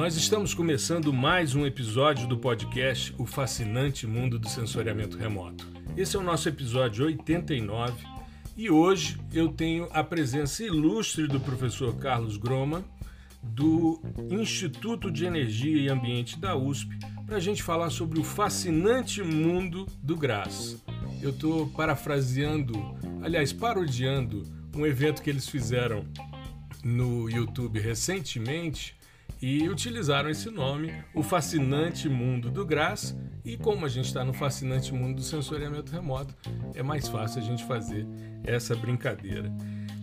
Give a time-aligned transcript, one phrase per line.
[0.00, 5.68] Nós estamos começando mais um episódio do podcast O Fascinante Mundo do Sensoriamento Remoto.
[5.94, 8.02] Esse é o nosso episódio 89
[8.56, 12.82] e hoje eu tenho a presença ilustre do professor Carlos Groma,
[13.42, 14.00] do
[14.30, 19.84] Instituto de Energia e Ambiente da USP, para a gente falar sobre o fascinante mundo
[20.02, 20.82] do GRAS.
[21.20, 22.72] Eu estou parafraseando,
[23.20, 26.06] aliás, parodiando um evento que eles fizeram
[26.82, 28.98] no YouTube recentemente
[29.42, 33.16] e utilizaram esse nome, o fascinante mundo do GRAS.
[33.44, 36.34] E como a gente está no fascinante mundo do sensoriamento remoto,
[36.74, 38.06] é mais fácil a gente fazer
[38.44, 39.50] essa brincadeira.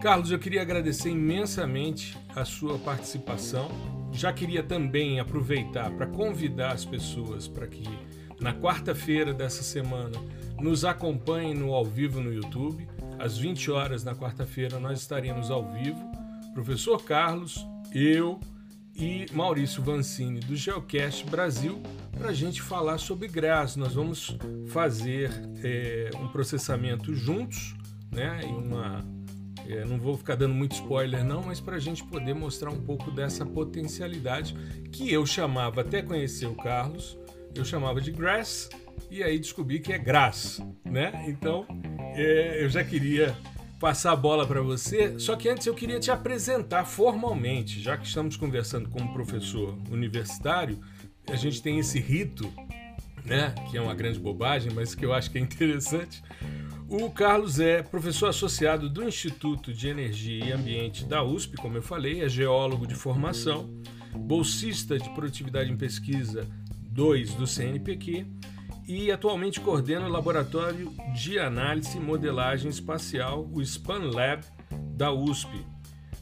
[0.01, 3.69] Carlos, eu queria agradecer imensamente a sua participação.
[4.11, 7.83] Já queria também aproveitar para convidar as pessoas para que
[8.39, 10.17] na quarta-feira dessa semana
[10.59, 12.87] nos acompanhem no ao vivo no YouTube.
[13.19, 15.99] Às 20 horas na quarta-feira nós estaremos ao vivo.
[16.53, 18.39] Professor Carlos, eu,
[18.97, 21.81] e Maurício Vancini do Geocast Brasil
[22.17, 23.75] para a gente falar sobre GRAS.
[23.75, 24.35] Nós vamos
[24.67, 25.29] fazer
[25.63, 27.75] é, um processamento juntos,
[28.11, 28.41] né?
[28.43, 29.05] E uma,
[29.67, 32.81] é, não vou ficar dando muito spoiler não, mas para a gente poder mostrar um
[32.81, 34.55] pouco dessa potencialidade
[34.91, 37.17] que eu chamava até conhecer o Carlos,
[37.53, 38.69] eu chamava de GRAS
[39.11, 41.25] e aí descobri que é GRAS, né?
[41.27, 41.67] Então
[42.15, 43.37] é, eu já queria
[43.79, 45.19] passar a bola para você.
[45.19, 49.77] Só que antes eu queria te apresentar formalmente, já que estamos conversando com um professor
[49.91, 50.79] universitário,
[51.29, 52.51] a gente tem esse rito,
[53.25, 56.23] né, que é uma grande bobagem, mas que eu acho que é interessante.
[56.89, 61.81] O Carlos é professor associado do Instituto de Energia e Ambiente da USP, como eu
[61.81, 63.69] falei, é geólogo de formação,
[64.15, 66.47] bolsista de produtividade em pesquisa
[66.91, 68.25] 2 do CNPq
[68.87, 74.43] e atualmente coordena o Laboratório de Análise e Modelagem Espacial, o SPAN Lab,
[74.95, 75.65] da USP.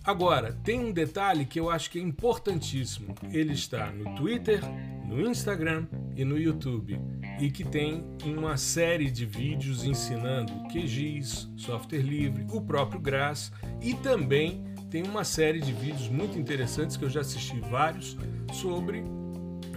[0.04, 3.16] Agora, tem um detalhe que eu acho que é importantíssimo.
[3.32, 4.62] Ele está no Twitter,
[5.08, 7.00] no Instagram e no YouTube,
[7.40, 13.52] e que tem uma série de vídeos ensinando QGIS, software livre, o próprio GRAS
[13.82, 18.16] e também tem uma série de vídeos muito interessantes que eu já assisti vários
[18.54, 19.04] sobre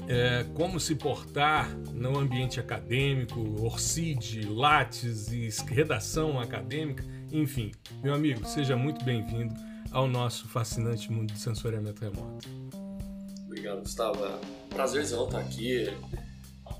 [0.08, 7.70] é, como se portar no ambiente acadêmico, Orcid, Lattes e redação acadêmica, enfim.
[8.02, 9.54] Meu amigo, seja muito bem-vindo
[9.92, 12.48] ao nosso fascinante mundo do sensoriamento remoto.
[13.44, 14.24] Obrigado, Gustavo.
[14.24, 14.38] É
[14.70, 15.92] prazerzão estar aqui.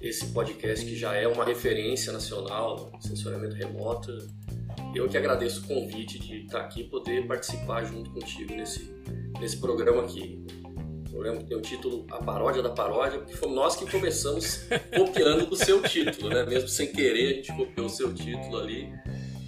[0.00, 4.10] Esse podcast que já é uma referência nacional sensoriamento remoto.
[4.94, 8.90] Eu que agradeço o convite de estar aqui e poder participar junto contigo nesse,
[9.38, 10.46] nesse programa aqui.
[11.18, 14.60] Eu lembro que tem o título A Paródia da Paródia, porque fomos nós que começamos
[14.96, 16.46] copiando do seu título, né?
[16.46, 18.88] Mesmo sem querer, a gente copiou o seu título ali.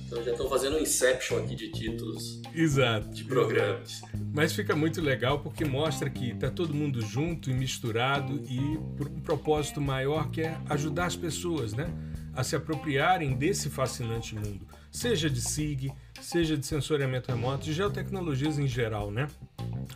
[0.04, 3.98] Então já estão fazendo um inception aqui de títulos exato, de programas.
[3.98, 4.18] Exato.
[4.34, 9.06] Mas fica muito legal porque mostra que está todo mundo junto e misturado e por
[9.06, 11.88] um propósito maior que é ajudar as pessoas né,
[12.34, 18.58] a se apropriarem desse fascinante mundo, seja de SIG, seja de sensoriamento remoto, de geotecnologias
[18.58, 19.28] em geral, né?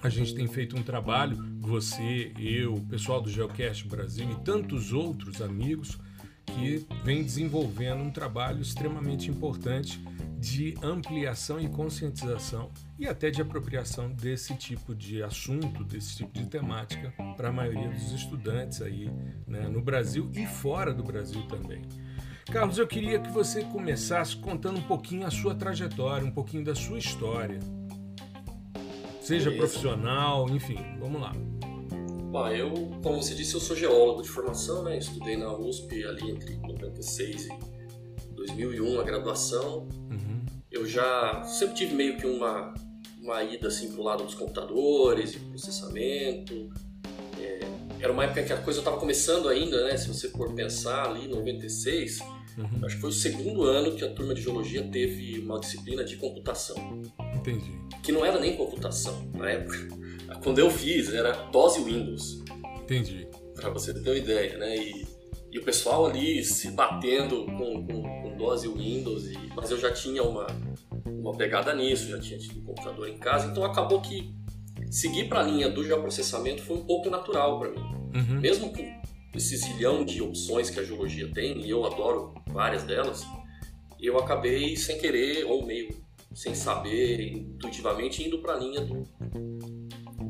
[0.03, 4.93] A gente tem feito um trabalho, você, eu, o pessoal do Geocast Brasil e tantos
[4.93, 5.99] outros amigos
[6.47, 10.03] que vem desenvolvendo um trabalho extremamente importante
[10.39, 16.47] de ampliação e conscientização e até de apropriação desse tipo de assunto, desse tipo de
[16.47, 19.11] temática para a maioria dos estudantes aí
[19.47, 21.83] né, no Brasil e fora do Brasil também.
[22.55, 26.73] Carlos, eu queria que você começasse contando um pouquinho a sua trajetória, um pouquinho da
[26.73, 27.59] sua história.
[29.21, 29.57] Seja Beleza.
[29.57, 31.33] profissional, enfim, vamos lá.
[32.31, 32.71] Bom, eu,
[33.03, 34.97] como você disse, eu sou geólogo de formação, né?
[34.97, 39.89] Estudei na USP ali entre 96 e 2001 a graduação.
[40.09, 40.47] Uhum.
[40.71, 42.73] Eu já sempre tive meio que uma,
[43.21, 46.71] uma ida assim pro lado dos computadores e processamento.
[47.41, 47.59] É,
[47.99, 49.97] era uma época que a coisa estava começando ainda, né?
[49.97, 52.21] Se você for pensar ali, 96,
[52.57, 52.85] Uhum.
[52.85, 56.17] Acho que foi o segundo ano que a turma de geologia teve uma disciplina de
[56.17, 57.03] computação.
[57.35, 57.73] Entendi.
[58.03, 59.77] Que não era nem computação na época.
[60.43, 62.45] Quando eu fiz, era DOS e Windows.
[62.83, 63.27] Entendi.
[63.55, 64.77] Pra você ter uma ideia, né?
[64.77, 65.07] E,
[65.51, 69.27] e o pessoal ali se batendo com, com, com DOS e Windows.
[69.27, 70.47] E, mas eu já tinha uma,
[71.07, 73.51] uma pegada nisso, já tinha tido um computador em casa.
[73.51, 74.35] Então acabou que
[74.91, 77.81] seguir para a linha do geoprocessamento foi um pouco natural para mim.
[78.15, 78.41] Uhum.
[78.41, 79.03] Mesmo com
[79.35, 83.27] esse zilhão de opções que a geologia tem, e eu adoro várias delas,
[84.01, 86.03] eu acabei sem querer, ou meio
[86.35, 89.05] sem saber, intuitivamente, indo para a linha do,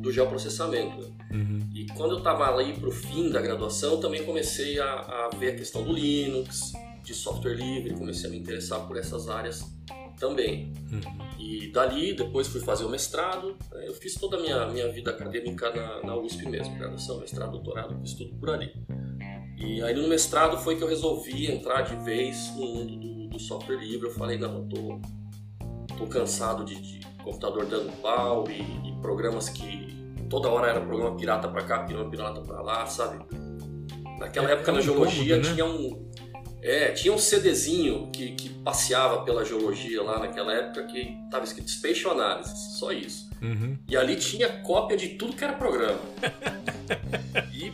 [0.00, 1.14] do geoprocessamento.
[1.30, 1.58] Uhum.
[1.74, 5.54] E quando eu estava ali para o fim da graduação, também comecei a, a, ver
[5.54, 6.72] a questão do Linux,
[7.02, 9.64] de software livre, comecei a me interessar por essas áreas
[10.18, 10.72] também.
[10.90, 11.00] Uhum.
[11.38, 13.56] E dali, depois fui fazer o mestrado.
[13.72, 13.88] Né?
[13.88, 17.98] Eu fiz toda a minha, minha vida acadêmica na, na USP mesmo, graduação, mestrado, doutorado,
[18.00, 18.72] fiz tudo por ali.
[19.56, 23.38] E aí no mestrado foi que eu resolvi entrar de vez no mundo do, do
[23.38, 24.08] software livre.
[24.08, 25.00] Eu falei, não, eu tô,
[25.96, 29.88] tô cansado de, de computador dando pau e, e, programas que
[30.28, 33.24] toda hora era programa pirata para cá, programa pirata para lá, sabe?
[34.18, 35.42] Naquela é, época é na geologia né?
[35.42, 36.10] tinha um
[36.64, 41.70] é, tinha um CDzinho que, que passeava pela geologia lá naquela época que estava escrito
[41.70, 43.28] Spatial Analysis, só isso.
[43.42, 43.76] Uhum.
[43.86, 46.00] E ali tinha cópia de tudo que era programa.
[47.52, 47.70] e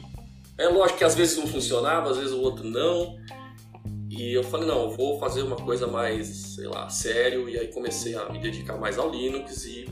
[0.58, 3.16] é lógico que às vezes um funcionava, às vezes o outro não.
[4.08, 7.48] E eu falei, não, eu vou fazer uma coisa mais, sei lá, sério.
[7.48, 9.66] E aí comecei a me dedicar mais ao Linux.
[9.66, 9.86] E,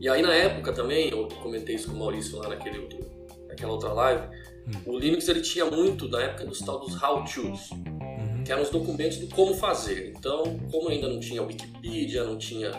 [0.00, 3.00] e aí na época também, eu comentei isso com o Maurício lá naquele outro,
[3.48, 4.45] naquela outra live
[4.84, 8.44] o Linux ele tinha muito na época dos tal dos how-tos, uhum.
[8.44, 10.12] que eram os documentos do como fazer.
[10.16, 12.72] Então, como ainda não tinha Wikipedia, não tinha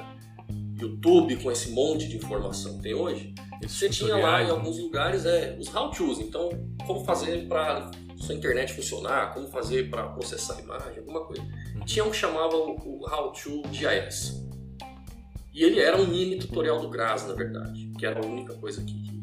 [0.80, 4.78] YouTube com esse monte de informação que tem hoje, Esses você tinha lá em alguns
[4.78, 6.20] lugares é, os how-tos.
[6.20, 6.50] Então,
[6.86, 11.42] como fazer para sua internet funcionar, como fazer para processar a imagem, alguma coisa.
[11.42, 11.86] Uhum.
[11.86, 14.46] Tinha um que chamava o, o How-To GIS.
[15.54, 18.84] E ele era um mini tutorial do GRAS, na verdade, que era a única coisa
[18.84, 19.17] que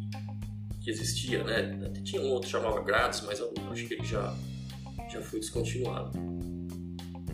[0.85, 1.93] que existia, né?
[2.05, 4.37] Tinha um outro que chamava Grátis, mas eu acho que ele já,
[5.11, 6.11] já foi descontinuado.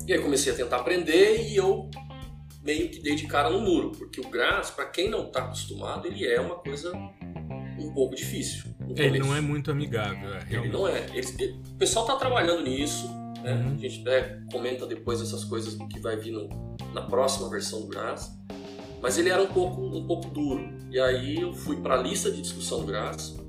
[0.07, 1.91] E aí comecei a tentar aprender e eu
[2.63, 6.07] meio que dei de cara no muro, porque o Grátis, para quem não está acostumado,
[6.07, 6.93] ele é uma coisa
[7.77, 8.71] um pouco difícil.
[8.95, 10.33] Ele não é muito amigável.
[10.35, 11.07] É, ele não é.
[11.13, 13.09] Ele, ele, o pessoal está trabalhando nisso,
[13.43, 13.55] né?
[13.55, 13.75] Uhum.
[13.75, 16.49] a gente até comenta depois essas coisas do que vai vir no,
[16.95, 18.31] na próxima versão do Grátis.
[19.03, 20.69] Mas ele era um pouco, um pouco duro.
[20.91, 23.40] E aí eu fui para a lista de discussão do Grátis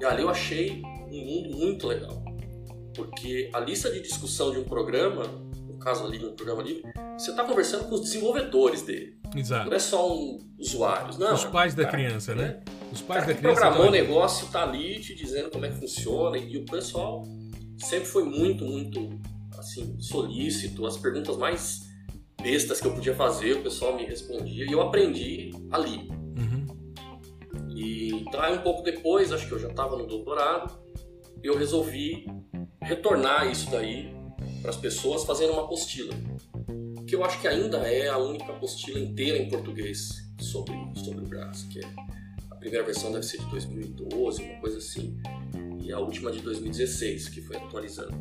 [0.00, 2.22] e ali eu achei um mundo muito legal.
[2.94, 5.24] Porque a lista de discussão de um programa,
[5.66, 6.82] no caso ali de um programa livre,
[7.16, 9.18] você está conversando com os desenvolvedores dele.
[9.34, 9.68] Exato.
[9.68, 11.34] Não é só um usuários, não.
[11.34, 12.42] Os pais da cara, criança, né?
[12.42, 12.60] né?
[12.92, 13.60] Os pais da criança.
[13.60, 16.38] programou o negócio, está ali te dizendo como é que funciona.
[16.38, 17.24] E o pessoal
[17.78, 19.20] sempre foi muito, muito
[19.58, 20.86] assim, solícito.
[20.86, 21.88] As perguntas mais
[22.40, 24.64] bestas que eu podia fazer, o pessoal me respondia.
[24.64, 26.08] E eu aprendi ali.
[28.28, 30.78] Então, aí um pouco depois, acho que eu já estava no doutorado,
[31.42, 32.26] eu resolvi
[32.82, 34.14] retornar isso daí
[34.60, 36.12] para as pessoas fazendo uma apostila.
[37.06, 41.26] Que eu acho que ainda é a única apostila inteira em português sobre, sobre o
[41.26, 41.88] Brás, que é
[42.50, 45.18] a primeira versão deve ser de 2012, uma coisa assim,
[45.82, 48.14] e a última de 2016, que foi atualizando.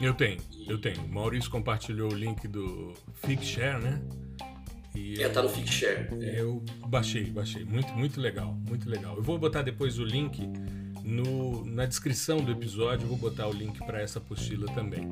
[0.00, 0.70] Eu tenho, e...
[0.70, 1.02] eu tenho.
[1.02, 4.00] O Maurício compartilhou o link do Figshare, né?
[4.94, 6.08] E é, tá no Figshare.
[6.20, 7.64] Eu baixei, baixei.
[7.64, 9.16] Muito, muito legal, muito legal.
[9.16, 10.42] Eu vou botar depois o link
[11.02, 15.08] no, na descrição do episódio, vou botar o link para essa apostila também.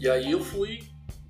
[0.00, 0.80] E aí eu fui,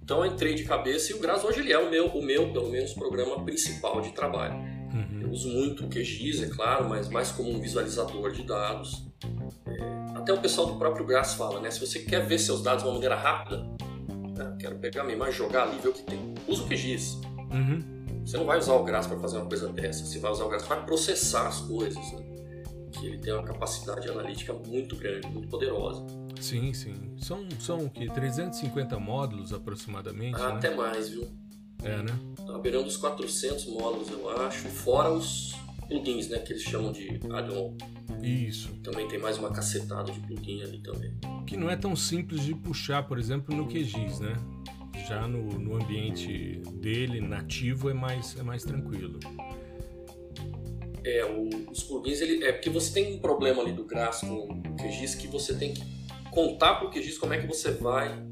[0.02, 2.52] então eu entrei de cabeça e o Graz hoje ele é o meu, o meu,
[2.52, 4.54] pelo menos, programa principal de trabalho.
[4.54, 5.20] Uhum.
[5.22, 9.06] Eu uso muito o QGIS, é claro, mas mais como um visualizador de dados.
[9.66, 11.70] É, até o pessoal do próprio Graz fala, né?
[11.70, 13.66] Se você quer ver seus dados de uma maneira rápida,
[14.36, 14.56] né?
[14.58, 16.34] Quero pegar minha imagem, jogar ali, ver o que tem.
[16.46, 17.20] Usa o QGIS.
[17.50, 17.96] Uhum.
[18.24, 20.04] Você não vai usar o GRAS para fazer uma coisa dessa.
[20.04, 22.12] Você vai usar o GRAS para processar as coisas.
[22.12, 22.26] Né?
[22.92, 26.04] Que ele tem uma capacidade analítica muito grande, muito poderosa.
[26.40, 26.94] Sim, sim.
[27.18, 28.08] São, são o que?
[28.08, 30.34] 350 módulos aproximadamente?
[30.40, 30.54] Ah, né?
[30.54, 31.28] Até mais, viu?
[31.84, 32.18] É, né?
[32.46, 34.68] Tá beirando dos 400 módulos, eu acho.
[34.68, 35.54] Fora os
[35.88, 36.38] plugins, né?
[36.38, 37.76] Que eles chamam de add-on.
[38.22, 38.72] Isso.
[38.82, 41.12] Também tem mais uma cacetada de plugin ali também.
[41.46, 44.34] Que não é tão simples de puxar, por exemplo, no QGIS, né?
[45.08, 49.20] Já no, no ambiente dele, nativo, é mais, é mais tranquilo.
[51.04, 54.48] É, o, os plugins, ele, é porque você tem um problema ali do GRAS com
[54.48, 55.82] o QGIS que você tem que
[56.30, 58.26] contar para o QGIS como é que você vai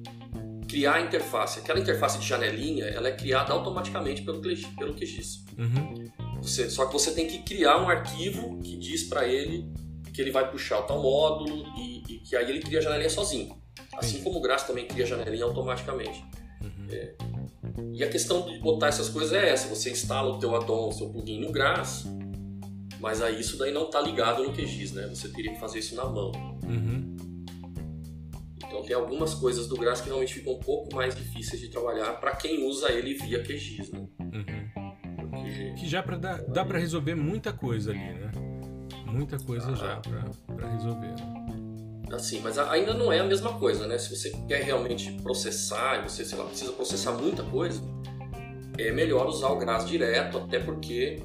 [0.69, 1.61] criar a interface.
[1.61, 5.45] Aquela interface de janelinha, ela é criada automaticamente pelo, pelo QGIS.
[5.57, 6.11] Uhum.
[6.45, 9.73] Você, só que você tem que criar um arquivo que diz para ele
[10.13, 13.09] que ele vai puxar o tal módulo e, e, que aí ele cria a janelinha
[13.09, 13.59] sozinho.
[13.95, 16.23] Assim como o Grass também cria a janelinha automaticamente.
[16.61, 16.87] Uhum.
[16.91, 17.15] É.
[17.95, 20.93] E a questão de botar essas coisas é essa: você instala o teu addon, o
[20.93, 22.05] seu plugin no Grass,
[23.01, 25.07] mas aí isso daí não está ligado no QGIS, né?
[25.09, 26.31] Você teria que fazer isso na mão.
[26.63, 27.17] Uhum.
[28.59, 32.21] Então tem algumas coisas do Grass que realmente ficam um pouco mais difíceis de trabalhar
[32.21, 34.07] para quem usa ele via QGIS, né?
[34.21, 34.64] Uhum.
[35.77, 38.31] Que já pra dar, dá para resolver muita coisa ali, né?
[39.07, 40.01] Muita coisa ah, já
[40.55, 41.09] para resolver.
[41.09, 41.45] Né?
[42.13, 43.99] Assim, mas ainda não é a mesma coisa, né?
[43.99, 47.81] Se você quer realmente processar e você, sei lá, precisa processar muita coisa,
[48.79, 51.23] é melhor usar o Grass direto, até porque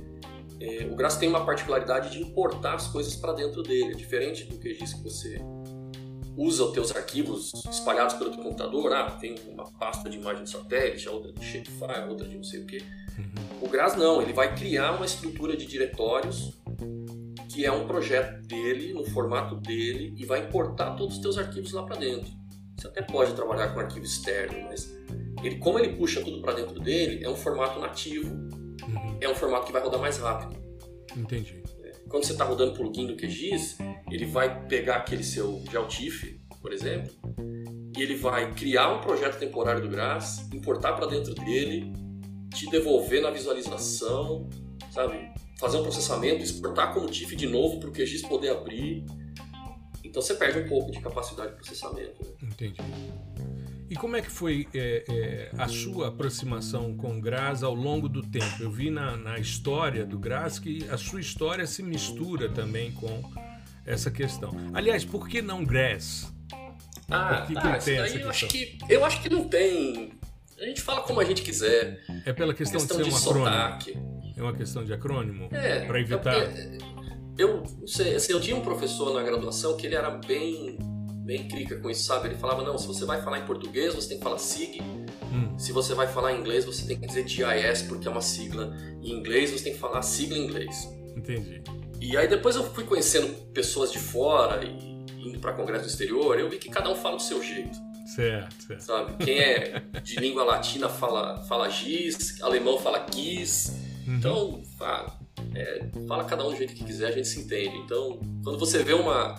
[0.60, 4.46] é, o Grass tem uma particularidade de importar as coisas para dentro dele, é diferente
[4.46, 5.42] do QGIS que você
[6.40, 8.94] usa os teus arquivos espalhados pelo teu computador.
[8.94, 12.62] Ah, tem uma pasta de imagem de satélite, outra de shapefile, outra de não sei
[12.62, 12.78] o que.
[12.78, 13.68] Uhum.
[13.68, 16.58] O GRAS não, ele vai criar uma estrutura de diretórios
[17.50, 21.74] que é um projeto dele, no formato dele, e vai importar todos os teus arquivos
[21.74, 22.32] lá para dentro.
[22.78, 24.90] Você até pode trabalhar com arquivo externo, mas
[25.44, 28.34] ele, como ele puxa tudo para dentro dele, é um formato nativo.
[28.34, 29.18] Uhum.
[29.20, 30.58] É um formato que vai rodar mais rápido.
[31.18, 31.62] Entendi.
[32.10, 33.78] Quando você está rodando plugin do QGIS,
[34.12, 37.14] ele vai pegar aquele seu GeoTIFF, por exemplo,
[37.96, 41.94] e ele vai criar um projeto temporário do GRAS, importar para dentro dele,
[42.54, 44.50] te devolver na visualização,
[44.92, 45.32] sabe?
[45.60, 49.06] Fazer um processamento, exportar como TIFF de novo para o QGIS poder abrir.
[50.04, 52.24] Então você perde um pouco de capacidade de processamento.
[52.24, 52.50] Né?
[52.52, 52.82] Entendi.
[53.90, 58.08] E como é que foi é, é, a sua aproximação com o Graz ao longo
[58.08, 58.62] do tempo?
[58.62, 63.22] Eu vi na, na, história do Graz que a sua história se mistura também com
[63.86, 64.52] essa questão.
[64.74, 66.32] Aliás, por que não Graz?
[67.10, 70.12] Ah, que que eu, acho que, eu acho que não tem.
[70.60, 72.04] A gente fala como a gente quiser.
[72.26, 74.34] É pela questão, questão de ser um acrônimo.
[74.38, 75.50] É uma questão de acrônimo?
[75.52, 75.86] É.
[75.86, 76.36] Para evitar.
[76.36, 76.78] É
[77.40, 80.78] eu não sei, assim, eu tinha um professor na graduação que ele era bem
[81.30, 82.28] bem crica com isso, sabe?
[82.28, 84.82] Ele falava, não, se você vai falar em português, você tem que falar SIG.
[85.32, 85.60] Hum.
[85.60, 88.76] Se você vai falar em inglês, você tem que dizer GIS, porque é uma sigla.
[89.00, 90.90] Em inglês, você tem que falar sigla em inglês.
[91.16, 91.62] Entendi.
[92.02, 96.40] E aí depois eu fui conhecendo pessoas de fora e indo para congresso do exterior,
[96.40, 97.78] eu vi que cada um fala do seu jeito.
[98.16, 98.82] Certo, certo.
[98.82, 99.24] Sabe?
[99.24, 103.68] Quem é de língua latina fala, fala giz, alemão fala quis.
[104.08, 104.16] Uhum.
[104.16, 105.20] Então, fala,
[105.54, 107.78] é, fala cada um do jeito que quiser, a gente se entende.
[107.78, 109.36] Então, quando você vê uma,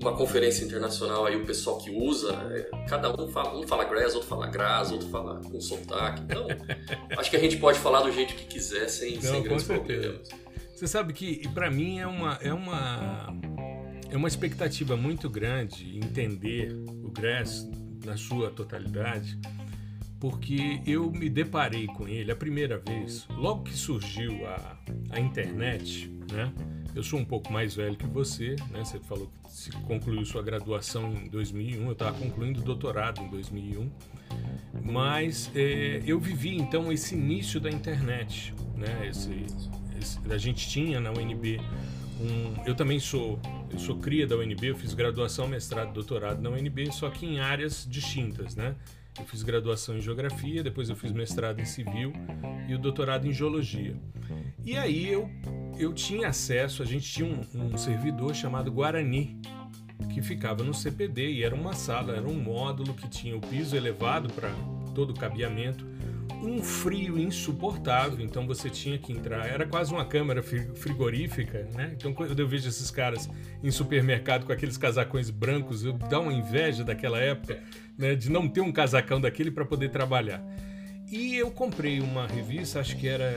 [0.00, 4.14] uma conferência internacional aí o pessoal que usa, é, cada um fala, um fala grass,
[4.14, 6.22] outro fala gras, outro fala com sotaque.
[6.22, 6.46] Então,
[7.16, 10.28] acho que a gente pode falar do jeito que quiser sem, Não, sem grandes problemas.
[10.74, 13.34] Você sabe que para mim é uma é uma
[14.10, 16.72] é uma expectativa muito grande entender
[17.02, 17.66] o grass
[18.04, 19.38] na sua totalidade,
[20.20, 24.78] porque eu me deparei com ele a primeira vez, logo que surgiu a,
[25.10, 26.52] a internet, né?
[26.96, 28.82] Eu sou um pouco mais velho que você, né?
[28.82, 33.28] Você falou que se concluiu sua graduação em 2001, eu estava concluindo o doutorado em
[33.28, 33.90] 2001.
[34.82, 39.08] Mas é, eu vivi então esse início da internet, né?
[39.08, 39.44] Esse,
[40.00, 41.60] esse, a gente tinha na UNB
[42.18, 43.38] um, eu também sou
[43.70, 47.40] eu sou cria da UNB, eu fiz graduação, mestrado, doutorado na UNB, só que em
[47.40, 48.74] áreas distintas, né?
[49.18, 52.12] Eu fiz graduação em geografia, depois eu fiz mestrado em civil
[52.68, 53.96] e o doutorado em geologia.
[54.64, 55.30] E aí eu,
[55.78, 59.40] eu tinha acesso, a gente tinha um, um servidor chamado Guarani,
[60.12, 63.76] que ficava no CPD e era uma sala, era um módulo que tinha o piso
[63.76, 64.50] elevado para
[64.94, 65.86] todo o cabeamento
[66.42, 69.46] um frio insuportável, então você tinha que entrar.
[69.46, 71.92] Era quase uma câmara frigorífica, né?
[71.96, 73.28] Então quando eu vejo esses caras
[73.62, 77.62] em supermercado com aqueles casacões brancos, eu dá uma inveja daquela época,
[77.96, 78.14] né?
[78.14, 80.42] De não ter um casacão daquele para poder trabalhar.
[81.10, 83.32] E eu comprei uma revista, acho que era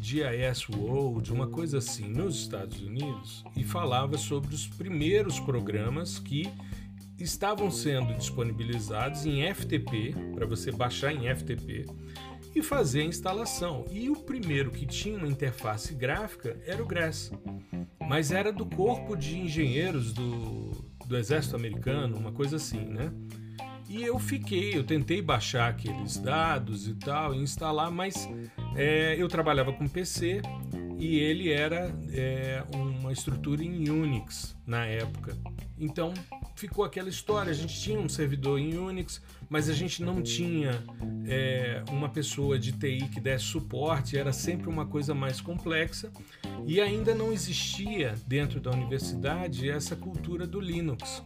[0.00, 6.50] GIS World, uma coisa assim, nos Estados Unidos, e falava sobre os primeiros programas que
[7.18, 11.84] estavam sendo disponibilizados em FTP, para você baixar em FTP
[12.54, 13.84] e fazer a instalação.
[13.90, 17.32] E o primeiro que tinha uma interface gráfica era o GRASS,
[18.08, 23.12] mas era do corpo de engenheiros do, do exército americano, uma coisa assim, né?
[23.88, 28.28] E eu fiquei, eu tentei baixar aqueles dados e tal, e instalar, mas
[28.76, 30.42] é, eu trabalhava com PC
[30.98, 35.36] e ele era é, uma estrutura em Unix na época.
[35.78, 36.12] Então
[36.54, 37.50] ficou aquela história.
[37.50, 40.84] A gente tinha um servidor em Unix, mas a gente não tinha
[41.26, 46.12] é, uma pessoa de TI que desse suporte, era sempre uma coisa mais complexa.
[46.66, 51.22] E ainda não existia dentro da universidade essa cultura do Linux.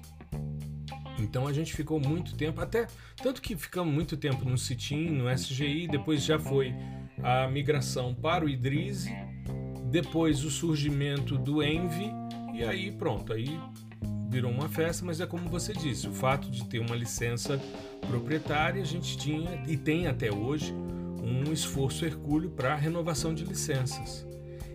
[1.18, 2.86] Então a gente ficou muito tempo, até
[3.22, 6.74] tanto que ficamos muito tempo no CITIM, no SGI, depois já foi
[7.22, 9.14] a migração para o Idrise,
[9.90, 12.10] depois o surgimento do Envy,
[12.52, 13.58] e aí pronto, aí
[14.28, 17.60] virou uma festa, mas é como você disse, o fato de ter uma licença
[18.08, 20.74] proprietária, a gente tinha e tem até hoje
[21.22, 24.26] um esforço hercúleo para renovação de licenças.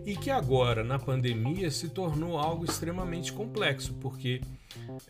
[0.05, 4.41] E que agora, na pandemia, se tornou algo extremamente complexo, porque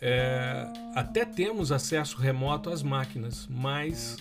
[0.01, 4.17] é, até temos acesso remoto às máquinas, mas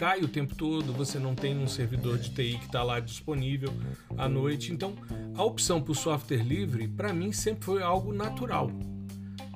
[0.00, 3.70] cai o tempo todo, você não tem um servidor de TI que está lá disponível
[4.16, 4.72] à noite.
[4.72, 4.94] Então,
[5.34, 8.70] a opção por software livre, para mim, sempre foi algo natural.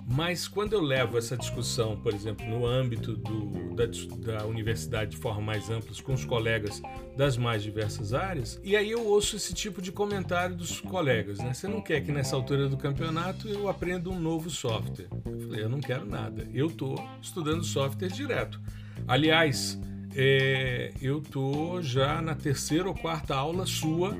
[0.07, 3.87] Mas quando eu levo essa discussão, por exemplo, no âmbito do, da,
[4.33, 6.83] da, universidade de forma mais ampla, com os colegas
[7.17, 11.55] das mais diversas áreas, e aí eu ouço esse tipo de comentário dos colegas, né?
[11.55, 15.09] Você não quer que nessa altura do campeonato eu aprenda um novo software?
[15.25, 16.47] Eu falei, eu não quero nada.
[16.53, 18.61] Eu estou estudando software direto.
[19.09, 19.79] Aliás,
[20.15, 24.17] é, eu tô já na terceira ou quarta aula sua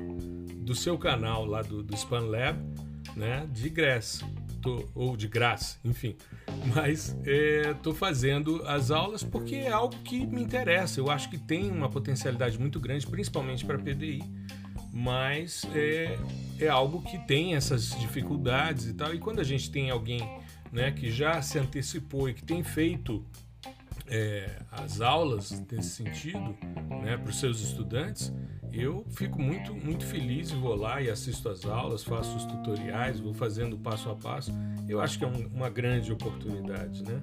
[0.57, 2.59] do seu canal lá do, do Span Lab,
[3.15, 3.47] né?
[3.51, 4.25] De graça
[4.65, 6.15] tô, ou de graça, enfim.
[6.73, 7.15] Mas
[7.69, 10.99] estou é, fazendo as aulas porque é algo que me interessa.
[10.99, 14.23] Eu acho que tem uma potencialidade muito grande, principalmente para PDI,
[14.91, 16.17] mas é,
[16.59, 19.13] é algo que tem essas dificuldades e tal.
[19.13, 20.27] E quando a gente tem alguém
[20.71, 23.23] né, que já se antecipou e que tem feito
[24.07, 26.55] é, as aulas nesse sentido
[27.03, 28.31] né, para os seus estudantes,
[28.71, 33.19] eu fico muito, muito feliz e vou lá e assisto as aulas, faço os tutoriais,
[33.19, 34.51] vou fazendo passo a passo.
[34.87, 37.21] Eu acho que é um, uma grande oportunidade, né?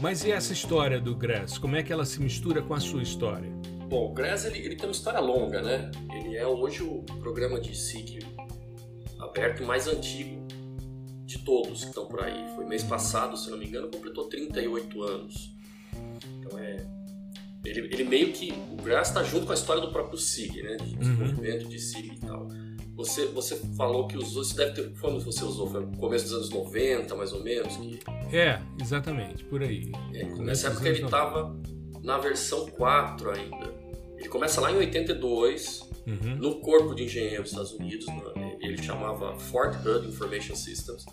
[0.00, 1.58] Mas e essa história do Grass?
[1.58, 3.50] Como é que ela se mistura com a sua história?
[3.88, 5.90] Bom, o Grass ele, ele tem uma história longa, né?
[6.12, 8.20] Ele é hoje o programa de SIG
[9.18, 10.46] aberto mais antigo
[11.26, 12.48] de todos que estão por aí.
[12.54, 15.57] Foi mês passado, se não me engano, completou 38 anos.
[16.48, 16.84] Então é
[17.64, 18.52] ele, ele meio que.
[18.72, 20.76] O Grass está junto com a história do próprio SIG, né?
[20.76, 21.68] De desenvolvimento uhum.
[21.68, 22.48] de SIG e tal.
[22.94, 24.92] Você, você falou que usou, isso deve ter.
[25.00, 25.68] Quando você usou?
[25.68, 27.76] Foi no começo dos anos 90, mais ou menos?
[27.76, 28.00] Que...
[28.36, 29.92] É, exatamente, por aí.
[30.14, 31.56] É, nessa época ele estava
[32.02, 33.72] na versão 4 ainda.
[34.16, 36.36] Ele começa lá em 82, uhum.
[36.36, 38.06] no Corpo de Engenheiros dos Estados Unidos,
[38.60, 41.04] ele chamava Fort Hood Information Systems,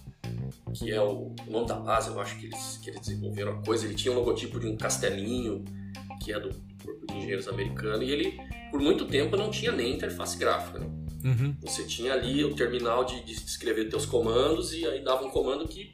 [0.73, 3.63] que é o, o nome da base, eu acho que eles, que eles desenvolveram a
[3.63, 3.85] coisa.
[3.85, 5.63] Ele tinha um logotipo de um castelinho
[6.23, 6.49] que é do
[6.83, 8.39] Corpo de Engenheiros americano, e ele,
[8.71, 10.79] por muito tempo, não tinha nem interface gráfica.
[10.79, 10.87] Né?
[11.23, 11.55] Uhum.
[11.61, 15.67] Você tinha ali o terminal de, de escrever teus comandos, e aí dava um comando
[15.67, 15.91] que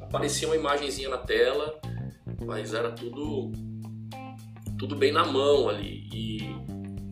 [0.00, 1.80] aparecia uma imagenzinha na tela,
[2.44, 3.52] mas era tudo
[4.78, 6.08] tudo bem na mão ali.
[6.12, 6.38] E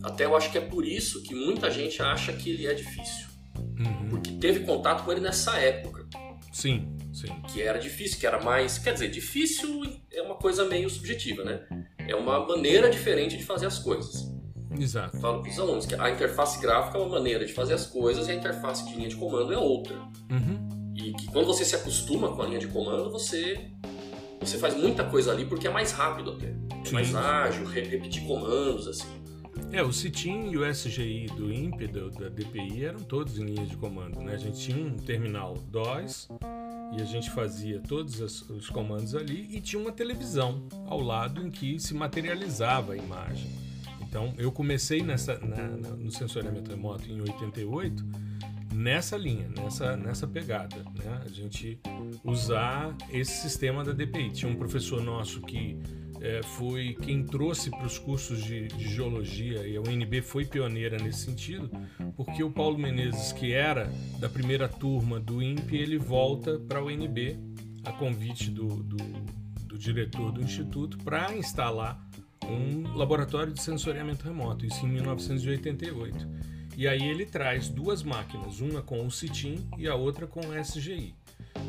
[0.05, 3.27] até eu acho que é por isso que muita gente acha que ele é difícil.
[3.57, 4.11] Uhum.
[4.11, 6.07] Porque teve contato com ele nessa época.
[6.53, 7.29] Sim, sim.
[7.49, 8.77] Que era difícil, que era mais.
[8.77, 9.83] Quer dizer, difícil
[10.13, 11.67] é uma coisa meio subjetiva, né?
[12.07, 14.31] É uma maneira diferente de fazer as coisas.
[14.79, 15.19] Exato.
[15.21, 18.29] Falo para os alunos que a interface gráfica é uma maneira de fazer as coisas
[18.29, 19.97] e a interface de linha de comando é outra.
[20.31, 20.93] Uhum.
[20.95, 23.71] E que quando você se acostuma com a linha de comando, você
[24.41, 26.55] você faz muita coisa ali porque é mais rápido até.
[26.87, 29.24] É mais ágil, repetir comandos, assim.
[29.73, 33.77] É, o CITIM e o SGI do INPE, da DPI, eram todos em linha de
[33.77, 34.35] comando, né?
[34.35, 36.29] A gente tinha um terminal DOS
[36.97, 41.51] e a gente fazia todos os comandos ali e tinha uma televisão ao lado em
[41.51, 43.51] que se materializava a imagem.
[44.01, 48.05] Então eu comecei nessa, na, na, no sensoriamento remoto em 88
[48.73, 51.23] nessa linha, nessa, nessa pegada, né?
[51.25, 51.79] A gente
[52.25, 54.31] usar esse sistema da DPI.
[54.31, 55.79] Tinha um professor nosso que
[56.21, 60.97] é, foi quem trouxe para os cursos de, de, geologia e a UNB foi pioneira
[60.99, 61.71] nesse sentido,
[62.17, 66.85] porque o Paulo Menezes, que era da primeira turma do INPE, ele volta para a
[66.85, 67.39] UNB
[67.85, 68.97] a convite do, do,
[69.67, 72.03] do diretor do instituto para instalar
[72.49, 76.29] um laboratório de sensoriamento remoto, isso em 1988.
[76.77, 80.61] E aí ele traz duas máquinas, uma com o CITIM e a outra com o
[80.61, 81.15] SGI.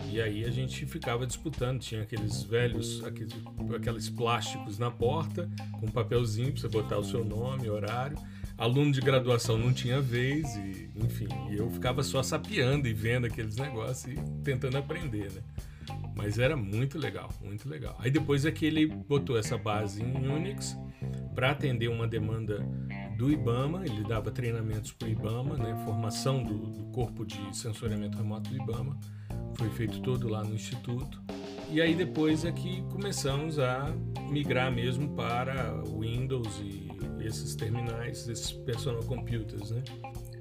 [0.10, 3.34] E aí a gente ficava disputando, tinha aqueles velhos, aqueles,
[3.76, 8.18] aqueles plásticos na porta, com um papelzinho para você botar o seu nome, horário.
[8.58, 13.28] Aluno de graduação não tinha vez, e, enfim, e eu ficava só sapeando e vendo
[13.28, 15.42] aqueles negócios e tentando aprender, né?
[16.16, 17.98] Mas era muito legal, muito legal.
[18.00, 20.78] Aí depois é que ele botou essa base em Unix
[21.36, 22.66] para atender uma demanda
[23.18, 28.18] do IBAMA, ele dava treinamentos para o IBAMA, né, formação do, do corpo de sensoriamento
[28.18, 28.98] remoto do IBAMA
[29.56, 31.22] foi feito todo lá no instituto.
[31.72, 33.94] E aí depois é que começamos a
[34.30, 36.88] migrar mesmo para Windows e
[37.26, 39.84] esses terminais, esses personal computers, né?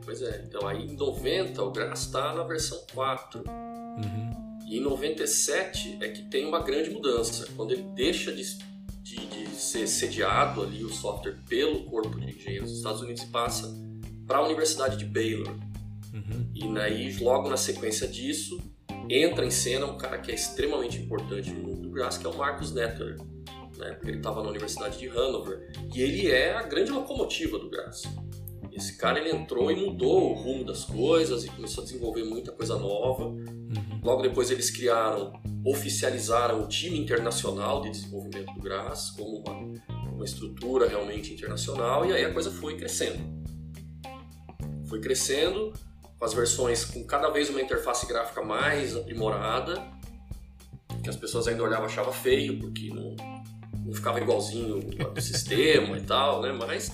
[0.04, 3.42] Pois é, então aí em 90 o Grass está na versão 4.
[3.48, 4.58] Uhum.
[4.66, 8.42] E em 97 é que tem uma grande mudança, quando ele deixa de,
[9.04, 13.26] de, de ser sediado ali o software pelo corpo de engenheiros dos Estados Unidos e
[13.26, 13.70] passa
[14.26, 15.54] para a Universidade de Baylor.
[16.12, 16.50] Uhum.
[16.54, 18.58] E aí, logo na sequência disso,
[19.10, 22.30] entra em cena um cara que é extremamente importante no mundo do Grass, que é
[22.30, 23.18] o Marcus Netter.
[23.76, 23.98] Né?
[24.04, 28.04] Ele estava na Universidade de Hanover e ele é a grande locomotiva do Grass.
[28.74, 32.50] Esse cara ele entrou e mudou o rumo das coisas e começou a desenvolver muita
[32.50, 33.26] coisa nova.
[33.26, 34.00] Uhum.
[34.02, 35.32] Logo depois eles criaram,
[35.64, 39.54] oficializaram o time internacional de desenvolvimento do Grass como uma,
[40.12, 43.44] uma estrutura realmente internacional e aí a coisa foi crescendo.
[44.88, 45.72] Foi crescendo,
[46.18, 49.94] com as versões com cada vez uma interface gráfica mais aprimorada
[51.04, 53.14] que as pessoas ainda olhavam achavam feio, porque não,
[53.84, 54.80] não ficava igualzinho
[55.14, 56.50] o sistema e tal, né?
[56.50, 56.90] Mas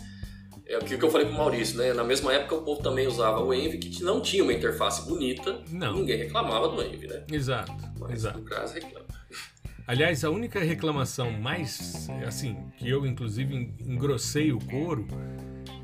[0.70, 1.92] é o que eu falei pro Maurício, né?
[1.92, 5.60] Na mesma época o povo também usava o Envy, que não tinha uma interface bonita,
[5.68, 5.94] não.
[5.94, 7.24] ninguém reclamava do Envy, né?
[7.30, 7.72] Exato.
[7.98, 8.38] Mas exato.
[8.38, 9.06] o Graz reclama.
[9.84, 15.08] Aliás, a única reclamação mais, assim, que eu inclusive engrossei o couro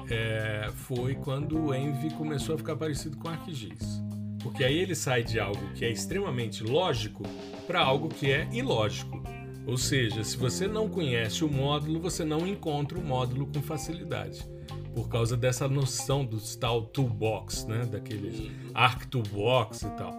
[0.08, 4.00] é, foi quando o Envy começou a ficar parecido com o ArcGIS.
[4.40, 7.24] Porque aí ele sai de algo que é extremamente lógico
[7.66, 9.20] para algo que é ilógico.
[9.66, 14.48] Ou seja, se você não conhece o módulo, você não encontra o módulo com facilidade.
[14.96, 17.84] Por causa dessa noção do tal toolbox, né?
[17.84, 20.14] Daqueles Arc Toolbox e tal.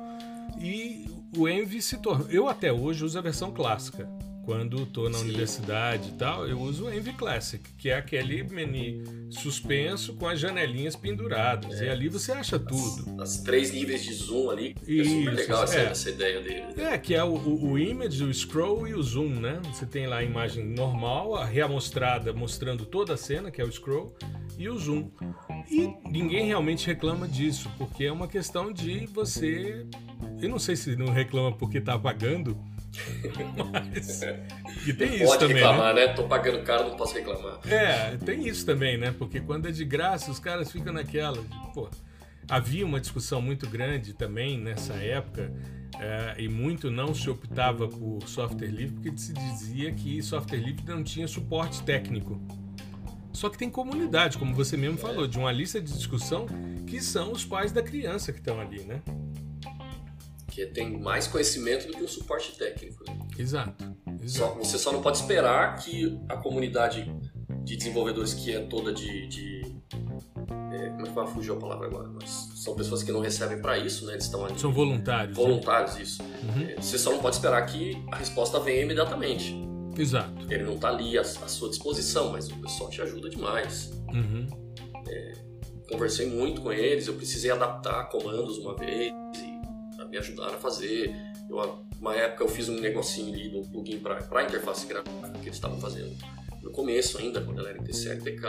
[0.61, 2.29] E o Envy se tornou.
[2.29, 4.07] Eu até hoje uso a versão clássica.
[4.45, 5.25] Quando estou na Sim.
[5.25, 10.39] universidade e tal, eu uso o Envy Classic, que é aquele menu suspenso com as
[10.39, 11.81] janelinhas penduradas.
[11.81, 11.87] É.
[11.87, 13.21] E ali você acha tudo.
[13.21, 14.73] As três níveis de zoom ali.
[14.87, 15.85] É super legal essa, é.
[15.87, 16.63] essa, ideia dele.
[16.77, 19.59] É, que é o, o, o, image, o scroll e o zoom, né?
[19.65, 23.71] Você tem lá a imagem normal, a reamostrada mostrando toda a cena, que é o
[23.71, 24.15] scroll,
[24.57, 25.09] e o zoom.
[25.69, 29.85] E ninguém realmente reclama disso, porque é uma questão de você.
[30.41, 32.57] Eu não sei se não reclama porque está pagando
[33.71, 34.21] Mas,
[34.85, 36.07] e tem isso Pode também, reclamar, né?
[36.07, 36.13] né?
[36.13, 37.59] Tô pagando caro, não posso reclamar.
[37.67, 39.13] É, tem isso também, né?
[39.17, 41.41] Porque quando é de graça, os caras ficam naquela.
[41.73, 41.89] Pô,
[42.49, 45.51] havia uma discussão muito grande também nessa época.
[45.99, 50.83] É, e muito não se optava por software livre porque se dizia que software livre
[50.85, 52.39] não tinha suporte técnico.
[53.37, 56.47] Só que tem comunidade, como você mesmo falou, de uma lista de discussão
[56.87, 58.99] que são os pais da criança que estão ali, né?
[60.47, 63.03] que tem mais conhecimento do que o suporte técnico.
[63.07, 63.15] Né?
[63.37, 63.95] Exato.
[64.23, 64.27] exato.
[64.27, 67.13] Só, você só não pode esperar que a comunidade
[67.63, 69.61] de desenvolvedores que é toda de, de
[70.71, 72.09] é, como é que vai fugir a palavra agora?
[72.09, 74.13] Mas são pessoas que não recebem para isso, né?
[74.13, 74.59] Eles estão ali.
[74.59, 75.37] São voluntários.
[75.37, 75.43] Né?
[75.43, 76.01] Voluntários, né?
[76.01, 76.23] isso.
[76.23, 76.69] Uhum.
[76.69, 79.66] É, você só não pode esperar que a resposta venha imediatamente.
[79.97, 80.31] Exato.
[80.49, 83.91] Ele não está ali à, à, sua disposição, mas o pessoal te ajuda demais.
[84.13, 84.47] Uhum.
[85.07, 85.33] É,
[85.89, 89.13] conversei muito com eles, eu precisei adaptar comandos uma vez
[90.07, 91.15] me ajudaram a fazer.
[91.49, 95.47] Eu, uma época eu fiz um negocinho ali no plugin para a interface gráfica que
[95.47, 96.15] eles estavam fazendo
[96.61, 98.45] no começo ainda, quando ela era em TCL, TK.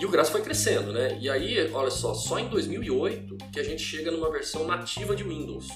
[0.00, 1.18] E o Graça foi crescendo, né?
[1.20, 5.22] E aí, olha só, só em 2008 que a gente chega numa versão nativa de
[5.22, 5.68] Windows.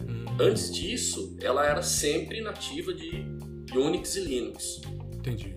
[0.00, 0.24] Hum.
[0.40, 3.26] Antes disso, ela era sempre nativa de
[3.72, 4.80] Unix e Linux.
[5.14, 5.56] Entendi.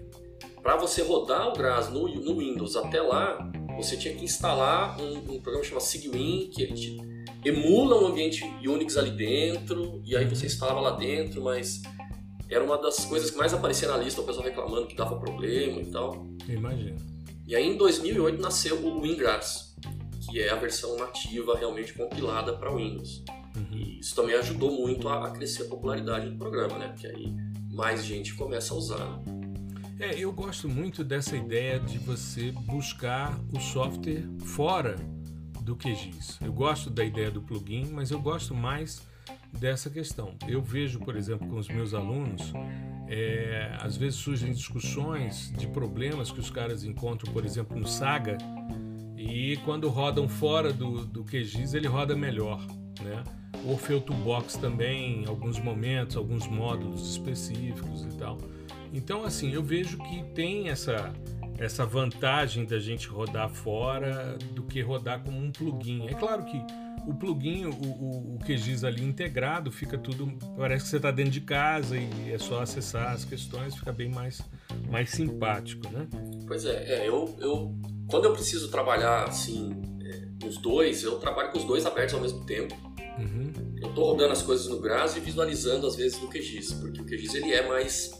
[0.61, 3.37] Para você rodar o Grass no, no, Windows até lá,
[3.77, 6.97] você tinha que instalar um, um programa chamado Sigwin, que ele te
[7.45, 11.81] emula um ambiente Unix ali dentro, e aí você instalava lá dentro, mas
[12.49, 15.81] era uma das coisas que mais aparecia na lista, o pessoal reclamando que dava problema
[15.81, 16.27] e tal.
[16.47, 16.95] Imagina.
[17.45, 19.75] E aí em 2008 nasceu o WinGrass,
[20.29, 23.23] que é a versão nativa realmente compilada para Windows.
[23.55, 23.77] Uhum.
[23.77, 26.89] E isso também ajudou muito a, crescer a popularidade do programa, né?
[26.89, 27.33] Porque aí
[27.77, 29.19] mais gente começa a usar.
[29.99, 34.95] É, eu gosto muito dessa ideia de você buscar o software fora
[35.61, 36.39] do QGIS.
[36.41, 39.03] Eu gosto da ideia do plugin, mas eu gosto mais
[39.53, 40.35] dessa questão.
[40.47, 42.51] Eu vejo, por exemplo, com os meus alunos,
[43.07, 48.39] é, às vezes surgem discussões de problemas que os caras encontram, por exemplo, no Saga,
[49.15, 52.59] e quando rodam fora do, do QGIS, ele roda melhor,
[52.99, 53.23] né?
[53.65, 58.37] Orfeu Toolbox também, alguns momentos, alguns módulos específicos e tal.
[58.93, 61.13] Então, assim, eu vejo que tem essa
[61.57, 66.07] essa vantagem da gente rodar fora do que rodar como um plugin.
[66.07, 66.61] É claro que
[67.07, 70.31] o plugin, o, o, o QGIS ali integrado, fica tudo.
[70.55, 74.09] Parece que você está dentro de casa e é só acessar as questões, fica bem
[74.09, 74.41] mais,
[74.89, 76.07] mais simpático, né?
[76.45, 77.75] Pois é, é eu, eu
[78.09, 82.21] quando eu preciso trabalhar assim, é, os dois, eu trabalho com os dois abertos ao
[82.21, 82.75] mesmo tempo.
[83.17, 83.51] Uhum.
[83.81, 87.05] Eu estou rodando as coisas no Graz e visualizando às vezes no QGIS, porque o
[87.05, 88.11] QGIS ele é mais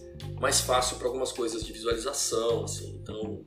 [0.42, 3.00] mais fácil para algumas coisas de visualização, assim.
[3.02, 3.46] Então,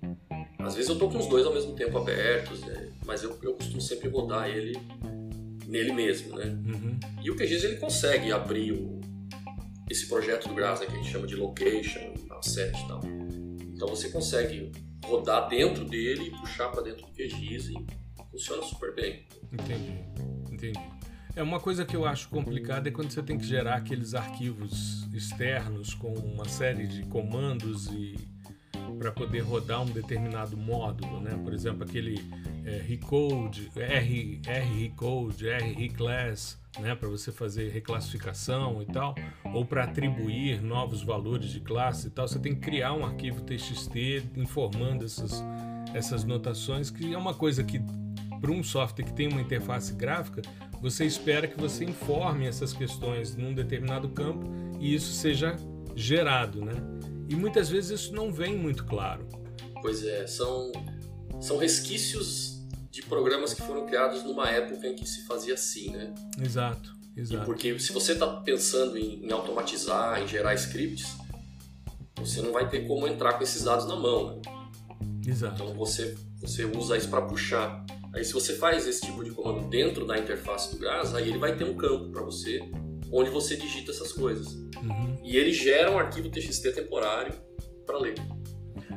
[0.61, 2.93] às vezes eu tô com os dois ao mesmo tempo abertos, né?
[3.05, 4.79] mas eu, eu costumo sempre rodar ele
[5.67, 6.45] nele mesmo, né?
[6.45, 6.99] Uhum.
[7.23, 9.01] E o QGIS ele consegue abrir o,
[9.89, 13.01] esse projeto do Grasa que a gente chama de location, asset e tal.
[13.75, 14.71] Então você consegue
[15.05, 17.87] rodar dentro dele e puxar para dentro do QGIS e
[18.31, 19.27] funciona super bem.
[19.53, 20.05] Entendi,
[20.53, 21.00] entendi.
[21.37, 25.09] É uma coisa que eu acho complicada é quando você tem que gerar aqueles arquivos
[25.15, 28.17] externos com uma série de comandos e
[28.99, 31.39] para poder rodar um determinado módulo, né?
[31.43, 32.21] Por exemplo, aquele
[32.65, 36.95] é, recode, R, R recode, R reclass, né?
[36.95, 39.15] Para você fazer reclassificação e tal,
[39.55, 43.41] ou para atribuir novos valores de classe e tal, você tem que criar um arquivo
[43.43, 45.43] TXT informando essas
[45.95, 47.81] essas notações, que é uma coisa que
[48.41, 50.41] para um software que tem uma interface gráfica,
[50.81, 54.47] você espera que você informe essas questões num determinado campo
[54.79, 55.57] e isso seja
[55.95, 56.75] gerado, né?
[57.29, 59.29] E muitas vezes isso não vem muito claro.
[59.83, 60.73] Pois é, são,
[61.41, 66.13] são resquícios de programas que foram criados numa época em que se fazia assim, né?
[66.43, 67.43] Exato, exato.
[67.43, 71.17] E porque se você está pensando em, em, automatizar, em gerar scripts,
[72.17, 74.43] você não vai ter como entrar com esses dados na mão, né?
[75.27, 75.63] Exato.
[75.63, 77.85] Então você, você usa isso para puxar.
[78.15, 81.39] Aí se você faz esse tipo de comando dentro da interface do GRAS, aí ele
[81.39, 82.61] vai ter um campo para você,
[83.13, 84.53] onde você digita essas coisas.
[84.83, 85.17] Uhum.
[85.23, 87.33] E ele gera um arquivo TXT temporário
[87.87, 88.15] para ler.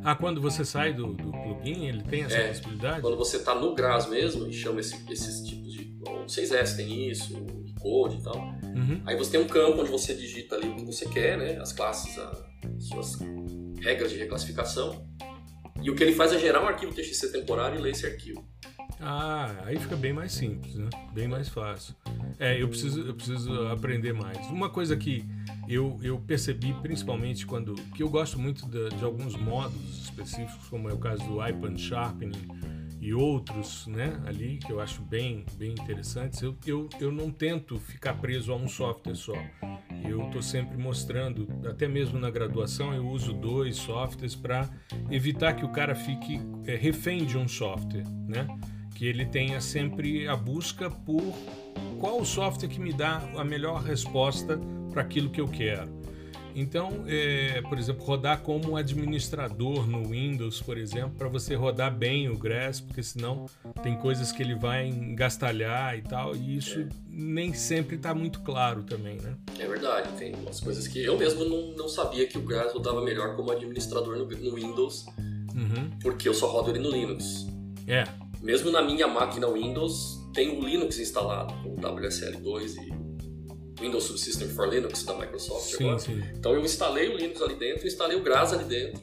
[0.03, 3.01] Ah, quando você sai do, do plugin, ele tem essa É, possibilidade?
[3.01, 5.93] Quando você está no GRAS mesmo e chama esse- esses tipos de.
[6.07, 8.35] O 6S tem isso, o Code e tal.
[8.35, 9.01] Uhum.
[9.05, 11.57] Aí você tem um campo onde você digita ali o que você quer, né?
[11.61, 12.45] As classes, a-
[12.77, 13.17] as suas
[13.79, 15.05] regras de reclassificação.
[15.81, 18.45] E o que ele faz é gerar um arquivo TXT temporário e ler esse arquivo.
[19.05, 20.89] Ah, aí fica bem mais simples, né?
[21.13, 21.93] Bem mais fácil.
[22.39, 24.37] É, eu preciso, eu preciso aprender mais.
[24.47, 25.25] Uma coisa que
[25.67, 27.75] eu, eu percebi, principalmente quando.
[27.95, 31.77] que eu gosto muito de, de alguns módulos específicos, como é o caso do iPad
[31.77, 32.47] Sharpening
[33.01, 34.17] e outros, né?
[34.25, 36.41] Ali, que eu acho bem, bem interessantes.
[36.41, 39.35] Eu, eu, eu não tento ficar preso a um software só.
[40.07, 44.69] Eu estou sempre mostrando, até mesmo na graduação, eu uso dois softwares para
[45.11, 48.47] evitar que o cara fique é, refém de um software, né?
[48.93, 51.33] Que ele tenha sempre a busca por
[51.99, 54.59] qual o software que me dá a melhor resposta
[54.91, 56.03] para aquilo que eu quero.
[56.55, 62.29] Então, é, por exemplo, rodar como administrador no Windows, por exemplo, para você rodar bem
[62.29, 63.47] o Grass, porque senão
[63.81, 68.83] tem coisas que ele vai engastalhar e tal, e isso nem sempre está muito claro
[68.83, 69.35] também, né?
[69.57, 73.03] É verdade, tem umas coisas que eu mesmo não, não sabia que o GRAS rodava
[73.03, 75.05] melhor como administrador no, no Windows,
[75.55, 75.89] Uhum.
[76.01, 77.47] porque eu só rodo ele no Linux.
[77.87, 78.03] É,
[78.43, 84.49] Mesmo na minha máquina Windows, tem o Linux instalado, com o WSL2 e Windows Subsystem
[84.49, 85.99] for Linux da Microsoft sim, agora.
[85.99, 86.21] sim.
[86.35, 89.01] Então eu instalei o Linux ali dentro, instalei o GRAS ali dentro,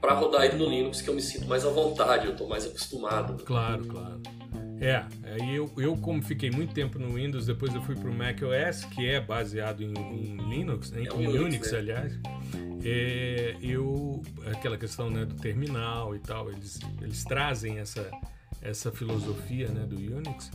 [0.00, 2.64] para rodar ele no Linux, que eu me sinto mais à vontade, eu estou mais
[2.64, 3.42] acostumado.
[3.44, 4.22] Claro, claro.
[4.82, 8.12] É, aí eu, eu como fiquei muito tempo no Windows, depois eu fui para o
[8.12, 11.78] Mac OS, que é baseado em, em Linux, em, É em Unix, Unix, né?
[11.78, 12.18] aliás.
[12.84, 18.10] É, eu aquela questão né, do terminal e tal, eles, eles trazem essa,
[18.60, 20.50] essa filosofia né, do Unix.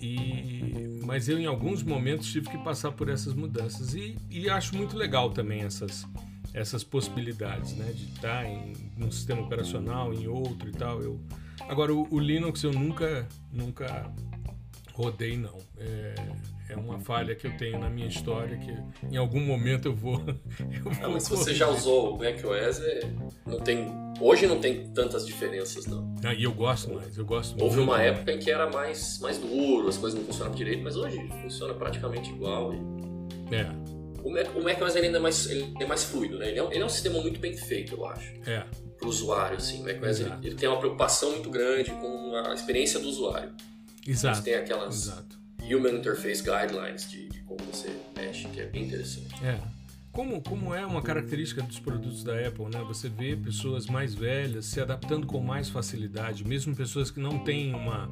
[0.00, 4.74] E, mas eu em alguns momentos tive que passar por essas mudanças e, e acho
[4.74, 6.06] muito legal também essas
[6.52, 11.00] essas possibilidades, né, de estar em um sistema operacional, em outro e tal.
[11.00, 11.20] Eu
[11.68, 14.10] agora o, o Linux eu nunca nunca
[14.94, 15.56] rodei não.
[15.78, 16.14] É,
[16.70, 18.72] é uma falha que eu tenho na minha história que
[19.10, 20.20] em algum momento eu vou.
[20.60, 23.00] Eu Ah, vou mas se você já usou o macOS, é,
[23.46, 23.88] não tem,
[24.20, 26.14] hoje não tem tantas diferenças não.
[26.22, 28.12] Ah, e eu gosto mais, eu gosto Houve uma mais.
[28.12, 31.74] época em que era mais, mais duro, as coisas não funcionavam direito, mas hoje funciona
[31.74, 32.72] praticamente igual.
[32.74, 32.78] E
[33.54, 33.66] É,
[34.22, 36.50] o, Mac, o macOS ainda é mais, ele é mais fluido, né?
[36.50, 38.64] Ele é, um- ele é um sistema muito bem feito, eu acho, é,
[39.00, 39.56] para o usuário.
[39.56, 39.80] Assim.
[39.80, 43.50] O macOS ele, ele tem uma preocupação muito grande com a experiência do usuário.
[44.06, 44.36] exato.
[44.36, 45.40] Você tem aquelas Exato.
[45.62, 49.34] Human Interface Guidelines de, de como você mexe, que é bem interessante.
[49.44, 49.58] É.
[50.12, 52.84] Como, como é uma característica dos produtos da Apple, né?
[52.88, 57.72] Você vê pessoas mais velhas se adaptando com mais facilidade, mesmo pessoas que não têm
[57.72, 58.10] uma,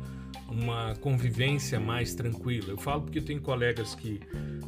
[0.49, 2.71] uma convivência mais tranquila.
[2.71, 4.21] Eu falo porque eu tenho colegas que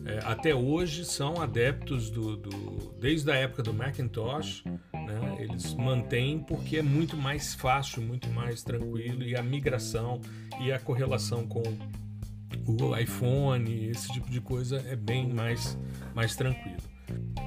[0.05, 4.65] é, até hoje são adeptos do, do desde a época do Macintosh,
[5.11, 5.37] né?
[5.41, 10.21] Eles mantêm porque é muito mais fácil, muito mais tranquilo e a migração
[10.61, 11.63] e a correlação com
[12.67, 15.79] o iPhone, esse tipo de coisa é bem mais,
[16.15, 16.79] mais tranquilo.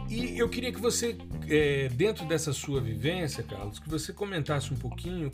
[0.09, 4.77] E eu queria que você, é, dentro dessa sua vivência, Carlos, que você comentasse um
[4.77, 5.31] pouquinho.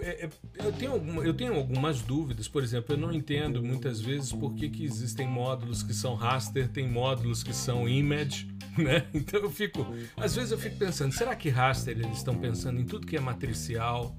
[0.00, 0.30] É, é,
[0.64, 4.54] eu, tenho alguma, eu tenho algumas dúvidas, por exemplo, eu não entendo muitas vezes por
[4.54, 9.06] que, que existem módulos que são raster, tem módulos que são image, né?
[9.12, 12.84] Então eu fico, às vezes eu fico pensando, será que raster eles estão pensando em
[12.84, 14.16] tudo que é matricial?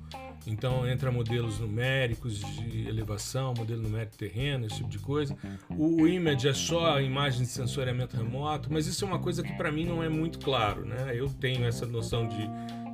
[0.48, 5.36] Então entra modelos numéricos de elevação, modelo numérico terreno, esse tipo de coisa.
[5.70, 9.54] O, image é só a imagem de sensoriamento remoto, mas isso é uma coisa que
[9.54, 11.12] para mim não é muito claro, né?
[11.14, 12.50] Eu tenho essa noção de,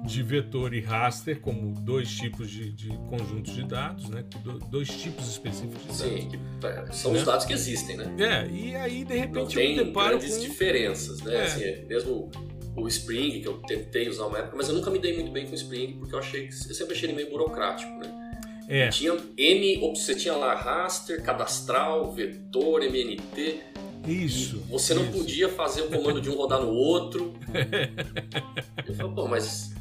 [0.06, 4.24] de vetor e raster como dois tipos de, de conjuntos de dados, né?
[4.44, 5.98] Do- Dois tipos específicos de dados.
[5.98, 7.20] Sim, que, é, são Né?
[7.20, 8.14] os dados que existem, né?
[8.18, 10.44] É, e aí de Não repente eu me tem deparo grandes com...
[10.44, 11.36] diferenças, né?
[11.36, 11.42] É.
[11.44, 12.30] Assim, mesmo
[12.76, 15.46] o Spring, que eu tentei usar uma época, mas eu nunca me dei muito bem
[15.46, 18.22] com o Spring, porque eu achei que eu sempre achei ele meio burocrático, né?
[18.68, 23.60] É, Tinha N, op- você tinha lá raster, cadastral, vetor, MNT.
[24.08, 24.58] isso.
[24.70, 25.12] Você não isso.
[25.20, 27.34] podia fazer o comando de um rodar no outro.
[28.88, 29.74] eu falei, pô, mas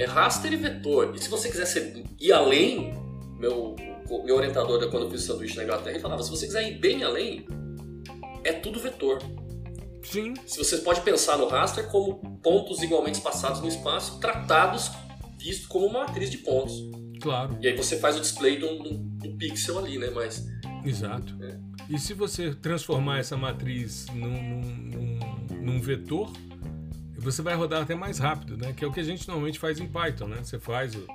[0.00, 1.14] é raster e vetor.
[1.14, 2.94] E se você quisesse ir além,
[3.38, 3.76] meu,
[4.24, 6.78] meu orientador, quando eu fiz o sanduíche na Inglaterra, ele falava: se você quiser ir
[6.78, 7.46] bem além,
[8.42, 9.18] é tudo vetor.
[10.02, 10.34] Sim.
[10.46, 14.90] Se você pode pensar no raster como pontos igualmente espaçados no espaço, tratados,
[15.38, 16.72] visto como uma matriz de pontos.
[17.20, 17.58] Claro.
[17.60, 20.10] E aí você faz o display do, do, do pixel ali, né?
[20.10, 20.46] Mas.
[20.82, 21.36] Exato.
[21.42, 21.58] É.
[21.90, 25.18] E se você transformar essa matriz num, num,
[25.60, 26.32] num, vetor,
[27.20, 28.72] você vai rodar até mais rápido, né?
[28.72, 30.38] Que é o que a gente normalmente faz em Python, né?
[30.42, 31.06] Você faz o,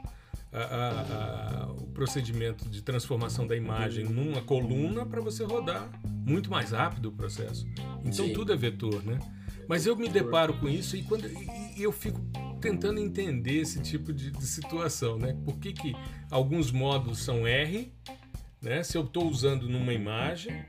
[0.53, 6.49] a, a, a, o procedimento de transformação da imagem numa coluna para você rodar muito
[6.49, 7.67] mais rápido o processo.
[8.03, 8.33] Então Sim.
[8.33, 9.19] tudo é vetor, né?
[9.67, 12.21] Mas eu me deparo com isso e quando e, e eu fico
[12.61, 15.35] tentando entender esse tipo de, de, situação, né?
[15.43, 15.95] Por que, que
[16.29, 17.91] alguns modos são R,
[18.61, 18.83] né?
[18.83, 20.63] Se eu estou usando numa imagem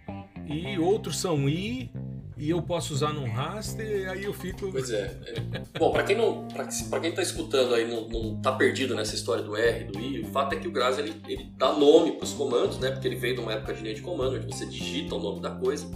[0.47, 1.91] e outros são I
[2.37, 4.71] e eu posso usar num raster, e aí eu fico.
[4.71, 5.19] Pois é.
[5.27, 5.79] é.
[5.79, 9.43] Bom, para quem não, para quem está escutando aí não, não tá perdido nessa história
[9.43, 12.25] do R, do I, o fato é que o Graz ele, ele dá nome para
[12.25, 12.91] os comandos, né?
[12.91, 15.41] Porque ele veio de uma época de linha de comando, onde você digita o nome
[15.41, 15.87] da coisa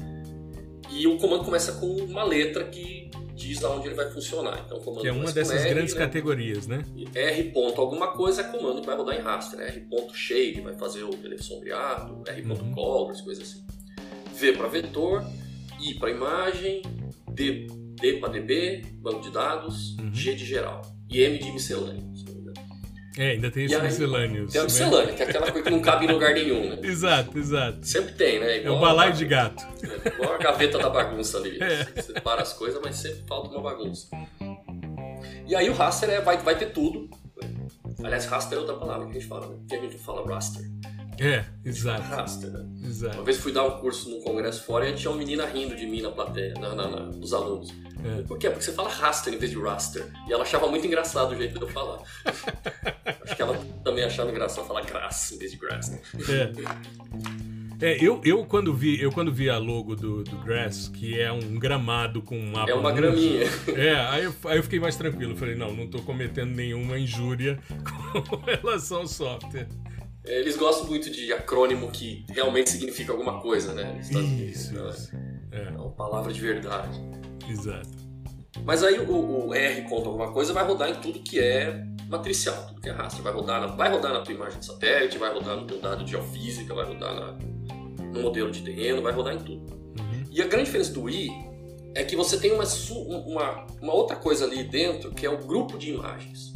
[0.90, 4.62] e o comando começa com uma letra que diz aonde ele vai funcionar.
[4.66, 6.00] Então, o comando que é uma dessas R, grandes né?
[6.00, 6.84] categorias, né?
[7.14, 9.58] R ponto alguma coisa é comando que vai rodar em raster.
[9.58, 9.68] Né?
[9.68, 12.72] R ponto shade vai fazer o relief sombreado, R ponto uhum.
[12.72, 13.64] colors, coisas assim.
[14.34, 15.24] V para vetor,
[15.80, 16.82] I para imagem,
[17.32, 17.66] D,
[18.00, 20.14] D para DB, banco de dados, uhum.
[20.14, 22.10] G de geral e M de miscelâneo.
[23.18, 24.46] É, ainda tem esse miscelâneo.
[24.46, 26.78] Tem a miscelânea, que é aquela coisa que não cabe em lugar nenhum, né?
[26.82, 27.84] exato, exato.
[27.84, 28.58] Sempre tem, né?
[28.58, 29.62] Igual é o balaio de gato.
[29.82, 31.60] É, igual a gaveta da bagunça ali.
[31.60, 31.84] É.
[31.84, 34.08] Você separa as coisas, mas sempre falta uma bagunça.
[35.46, 37.10] E aí o raster é, vai, vai ter tudo.
[38.02, 39.56] Aliás, raster é outra palavra que a gente fala, né?
[39.68, 40.64] Que a gente fala raster.
[41.20, 42.02] É, exato.
[42.02, 42.66] Raster, né?
[42.82, 43.16] Exato.
[43.16, 45.86] Uma vez fui dar um curso num congresso fora e tinha uma menina rindo de
[45.86, 47.70] mim na plateia, na, na, na dos alunos.
[48.02, 48.22] É.
[48.22, 48.48] Por quê?
[48.48, 50.10] Porque você fala raster em vez de raster.
[50.26, 52.00] E ela achava muito engraçado o jeito de eu falar.
[53.22, 55.90] Acho que ela também achava engraçado falar grass em vez de grass.
[55.90, 56.00] Né?
[56.28, 57.60] É.
[57.82, 61.32] É, eu, eu, quando vi, eu quando vi a logo do, do Grass, que é
[61.32, 62.70] um gramado com um mapa.
[62.70, 63.46] É uma graminha.
[63.74, 65.34] É, aí eu, aí eu fiquei mais tranquilo.
[65.34, 67.58] Falei, não, não estou cometendo nenhuma injúria
[68.28, 69.66] com relação ao software.
[70.24, 73.92] É, eles gostam muito de acrônimo que realmente significa alguma coisa, né?
[73.92, 74.90] Nos Estados Unidos, né?
[74.90, 75.16] isso.
[75.52, 75.62] É.
[75.62, 77.00] é uma palavra de verdade.
[77.48, 77.88] Exato.
[78.64, 82.66] Mas aí o, o, R ponto alguma coisa vai rodar em tudo que é matricial,
[82.66, 83.22] tudo que é raster.
[83.22, 86.04] Vai rodar na, vai rodar na tua imagem de satélite, vai rodar no teu dado
[86.04, 87.38] de geofísica, vai rodar na,
[88.12, 89.72] no modelo de terreno, vai rodar em tudo.
[89.72, 90.24] Uhum.
[90.30, 91.30] E a grande diferença do I
[91.94, 95.78] é que você tem uma, uma, uma outra coisa ali dentro que é o grupo
[95.78, 96.49] de imagens.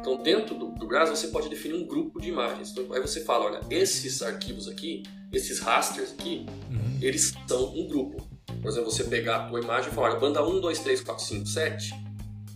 [0.00, 2.70] Então, dentro do, do GRAS, você pode definir um grupo de imagens.
[2.70, 6.98] Então, aí você fala, olha, esses arquivos aqui, esses rasters aqui, uhum.
[7.00, 8.28] eles são um grupo.
[8.60, 11.24] Por exemplo, você pegar a tua imagem e falar, olha, banda 1, 2, 3, 4,
[11.24, 11.94] 5, 7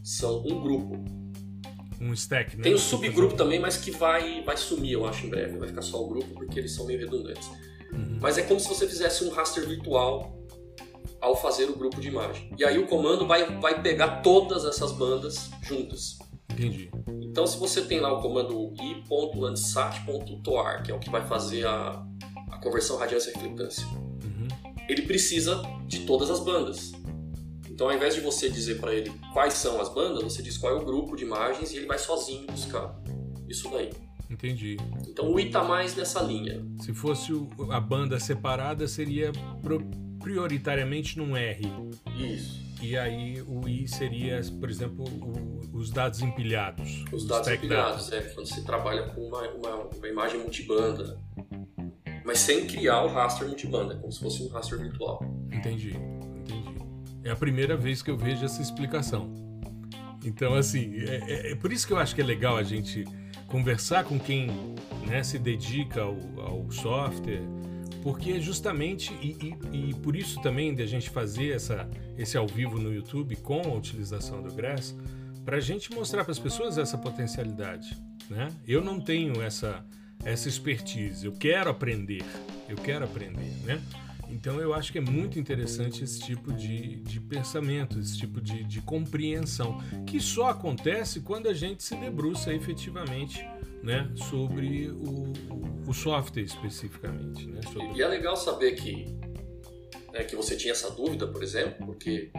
[0.03, 1.03] são um grupo.
[2.01, 2.63] Um stack, né?
[2.63, 5.57] Tem um subgrupo também, mas que vai, vai sumir, eu acho, em breve.
[5.57, 7.49] Vai ficar só o grupo, porque eles são meio redundantes.
[7.93, 8.19] Uhum.
[8.21, 10.39] Mas é como se você fizesse um raster virtual
[11.21, 12.51] ao fazer o grupo de imagem.
[12.59, 16.19] E aí o comando vai, vai pegar todas essas bandas juntas.
[16.55, 16.91] Entendi.
[17.21, 22.03] Então, se você tem lá o comando i.landsat.toar, que é o que vai fazer a,
[22.51, 24.49] a conversão radiância-reflectância, uhum.
[24.89, 26.93] ele precisa de todas as bandas.
[27.69, 30.73] Então, ao invés de você dizer para ele quais são as bandas, você diz qual
[30.73, 32.97] é o grupo de imagens e ele vai sozinho buscar
[33.49, 33.91] isso daí.
[34.31, 34.77] Entendi.
[35.09, 36.65] Então, o i está mais nessa linha.
[36.81, 37.33] Se fosse
[37.71, 39.33] a banda separada, seria
[40.21, 41.65] prioritariamente num R.
[42.17, 42.64] Isso.
[42.85, 47.03] E aí o I seria, por exemplo, o, os dados empilhados.
[47.11, 51.19] Os dados empilhados, é, quando você trabalha com uma, uma, uma, imagem multibanda.
[52.27, 55.19] Mas sem criar o raster multibanda, como se fosse um raster virtual.
[55.51, 56.77] Entendi, entendi.
[57.25, 59.33] É a primeira vez que eu vejo essa explicação.
[60.23, 63.07] Então, assim, é, é, é por isso que eu acho que é legal a gente
[63.47, 64.49] conversar com quem
[65.07, 67.43] né, se dedica ao, ao software,
[68.05, 71.89] porque justamente, e, e, e, por isso também de a gente fazer essa,
[72.19, 74.95] esse ao vivo no YouTube com a utilização do Grass,
[75.43, 77.97] para a gente mostrar para as pessoas essa potencialidade.
[78.29, 78.49] Né?
[78.69, 79.83] Eu não tenho essa,
[80.23, 82.23] essa expertise, eu quero aprender,
[82.69, 83.51] eu quero aprender.
[83.65, 83.81] Né?
[84.35, 88.65] Então eu acho que é muito interessante esse tipo de, de pensamento, esse tipo de,
[88.65, 93.47] de compreensão, que só acontece quando a gente se debruça efetivamente
[93.81, 95.33] né, sobre o,
[95.87, 97.47] o software especificamente.
[97.47, 97.93] Né, sobre...
[97.97, 99.07] E é legal saber que,
[100.13, 102.33] né, que você tinha essa dúvida, por exemplo, porque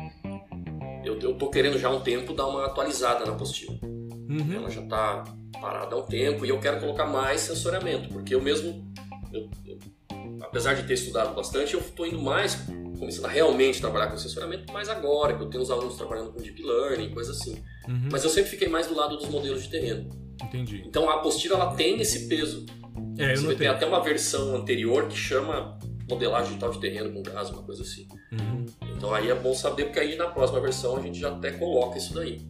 [1.06, 3.80] eu, eu tô querendo já há um tempo dar uma atualizada na apostila.
[3.82, 4.54] Uhum.
[4.54, 5.24] Ela já está
[5.62, 8.86] parada há um tempo e eu quero colocar mais sensoriamento, porque eu mesmo,
[9.32, 9.80] eu, eu,
[10.42, 12.58] apesar de ter estudado bastante, eu estou indo mais,
[12.98, 16.42] começando a realmente trabalhar com sensoriamento mais agora, que eu tenho os alunos trabalhando com
[16.42, 17.64] deep learning, coisa assim.
[17.88, 18.10] Uhum.
[18.12, 20.10] Mas eu sempre fiquei mais do lado dos modelos de terreno.
[20.44, 20.84] Entendi.
[20.86, 22.66] Então a apostila ela tem esse peso
[23.18, 25.78] É, eu Você tem até uma versão anterior que chama
[26.10, 28.08] modelagem digital de terreno com gás, uma coisa assim.
[28.32, 28.66] Uhum.
[28.96, 31.98] Então aí é bom saber, porque aí na próxima versão a gente já até coloca
[31.98, 32.42] isso daí.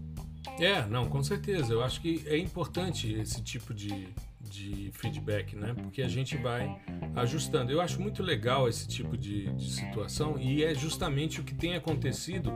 [0.60, 1.74] É, não, com certeza.
[1.74, 4.10] Eu acho que é importante esse tipo de,
[4.56, 5.74] de feedback, né?
[5.74, 6.80] Porque a gente vai
[7.16, 7.72] ajustando.
[7.72, 11.76] Eu acho muito legal esse tipo de, de situação e é justamente o que tem
[11.76, 12.52] acontecido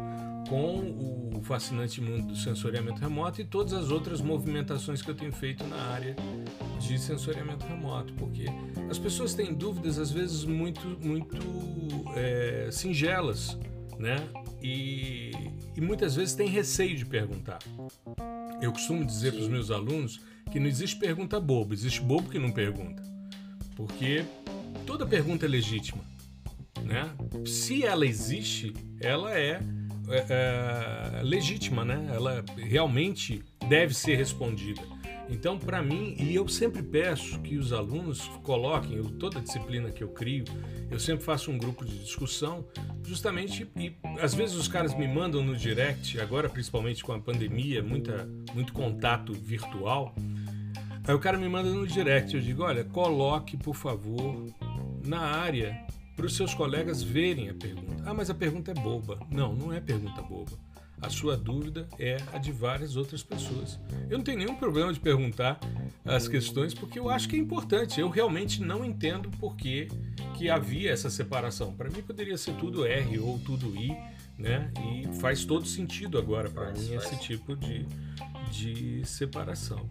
[0.48, 5.32] com o fascinante mundo do sensoriamento remoto e todas as outras movimentações que eu tenho
[5.32, 6.16] feito na área
[6.80, 8.46] de sensoriamento remoto, porque
[8.90, 11.38] as pessoas têm dúvidas às vezes muito muito
[12.16, 13.58] é, singelas,
[13.98, 14.18] né?
[14.62, 15.32] E,
[15.76, 17.60] e muitas vezes têm receio de perguntar.
[18.62, 20.20] Eu costumo dizer para os meus alunos
[20.52, 23.02] que não existe pergunta boba, existe bobo que não pergunta,
[23.76, 24.26] porque
[24.86, 26.04] toda pergunta é legítima,
[26.84, 27.10] né?
[27.46, 29.62] Se ela existe, ela é
[30.10, 30.26] é,
[31.20, 32.10] é, legítima, né?
[32.12, 34.82] Ela realmente deve ser respondida.
[35.30, 40.04] Então, para mim, e eu sempre peço que os alunos coloquem, eu, toda disciplina que
[40.04, 40.44] eu crio,
[40.90, 42.66] eu sempre faço um grupo de discussão,
[43.06, 47.84] justamente, e às vezes os caras me mandam no direct, agora principalmente com a pandemia,
[47.84, 50.16] muita, muito contato virtual.
[51.08, 54.46] Aí o cara me manda no direct, eu digo: olha, coloque, por favor,
[55.06, 58.04] na área para os seus colegas verem a pergunta.
[58.06, 59.20] Ah, mas a pergunta é boba.
[59.32, 60.52] Não, não é pergunta boba.
[61.02, 63.80] A sua dúvida é a de várias outras pessoas.
[64.10, 65.60] Eu não tenho nenhum problema de perguntar
[66.04, 68.00] as questões porque eu acho que é importante.
[68.00, 69.88] Eu realmente não entendo por que,
[70.36, 71.74] que havia essa separação.
[71.74, 73.96] Para mim poderia ser tudo R ou tudo I,
[74.38, 74.72] né?
[74.92, 77.86] E faz todo sentido agora para mim esse tipo de,
[78.52, 79.88] de separação.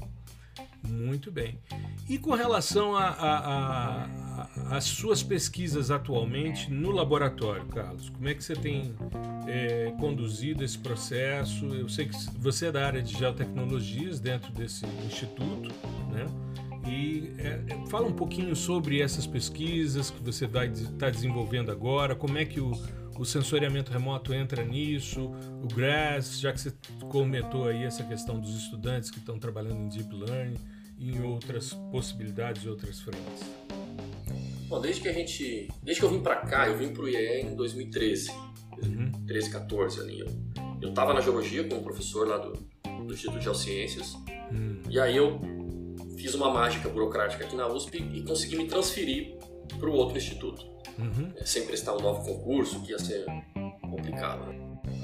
[0.87, 1.59] Muito bem.
[2.09, 2.95] E com relação
[4.71, 8.95] às suas pesquisas atualmente no laboratório, Carlos, como é que você tem
[9.47, 11.67] é, conduzido esse processo?
[11.67, 15.71] Eu sei que você é da área de geotecnologias dentro desse instituto,
[16.13, 16.27] né?
[16.87, 22.39] E é, é fala um pouquinho sobre essas pesquisas que você está desenvolvendo agora, como
[22.39, 22.73] é que o,
[23.19, 26.73] o sensoriamento remoto entra nisso, o GRASS, já que você
[27.11, 30.57] comentou aí essa questão dos estudantes que estão trabalhando em Deep Learning
[30.97, 33.45] e em outras possibilidades e outras frentes.
[34.69, 37.09] Bom, desde que a gente, desde que eu vim para cá, eu vim para o
[37.09, 38.31] IEE em 2013,
[38.83, 39.11] uhum.
[39.27, 40.21] 13, 14 ali.
[40.21, 40.27] Eu,
[40.81, 42.53] eu tava na geologia como professor lá do,
[43.05, 44.15] do Instituto de Geociências,
[44.53, 44.83] uhum.
[44.89, 45.41] e aí eu
[46.17, 49.39] fiz uma mágica burocrática aqui na USP e consegui me transferir
[49.77, 51.33] para o outro instituto uhum.
[51.45, 53.25] sem prestar um novo concurso, que ia ser
[53.83, 54.55] complicado.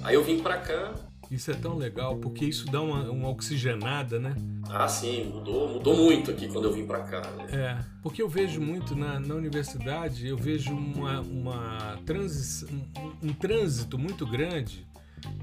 [0.02, 0.94] Aí eu vim para cá.
[1.30, 4.34] Isso é tão legal, porque isso dá uma, uma oxigenada, né?
[4.68, 7.22] Ah, sim, mudou, mudou muito aqui quando eu vim para cá.
[7.30, 7.46] Né?
[7.50, 13.32] É, porque eu vejo muito na, na universidade, eu vejo uma, uma transi um, um
[13.32, 14.86] trânsito muito grande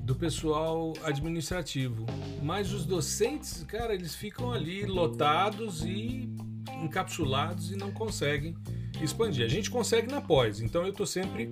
[0.04, 2.06] do pessoal administrativo.
[2.44, 6.30] Mas os docentes, cara, eles ficam ali lotados e
[6.84, 8.56] encapsulados e não conseguem
[9.02, 9.46] expandir.
[9.46, 11.52] A gente consegue na pós, então eu estou sempre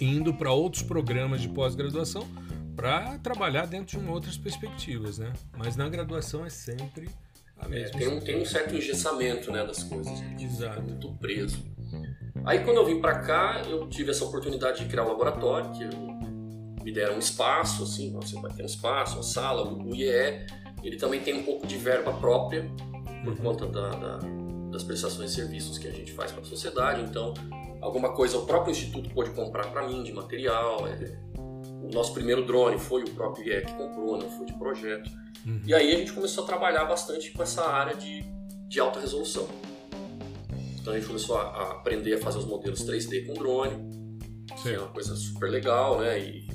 [0.00, 2.26] indo para outros programas de pós-graduação
[2.74, 5.32] para trabalhar dentro de outras perspectivas, né?
[5.56, 7.08] Mas na graduação é sempre
[7.58, 7.96] a é, mesma.
[7.96, 10.22] É, tem, um, tem um certo engessamento né, das coisas.
[10.38, 10.82] Exato.
[10.82, 11.64] Muito preso.
[12.44, 15.82] Aí quando eu vim para cá, eu tive essa oportunidade de criar um laboratório, que
[15.82, 16.16] eu,
[16.84, 20.46] me deram um espaço, assim, você vai ter um espaço, uma sala, o IEE,
[20.84, 22.70] ele também tem um pouco de verba própria,
[23.26, 23.44] por uhum.
[23.44, 24.18] conta da, da
[24.76, 27.02] das prestações de serviços que a gente faz para a sociedade.
[27.02, 27.32] Então,
[27.80, 30.86] alguma coisa o próprio instituto pôde comprar para mim de material.
[30.86, 31.18] É,
[31.82, 35.10] o nosso primeiro drone foi o próprio IE que comprou, não foi de projeto.
[35.46, 35.62] Uhum.
[35.64, 38.24] E aí a gente começou a trabalhar bastante com essa área de,
[38.68, 39.48] de alta resolução.
[40.78, 43.74] Então a gente começou a, a aprender a fazer os modelos 3D com drone,
[44.56, 44.62] Sim.
[44.62, 46.18] que é uma coisa super legal, né?
[46.18, 46.46] E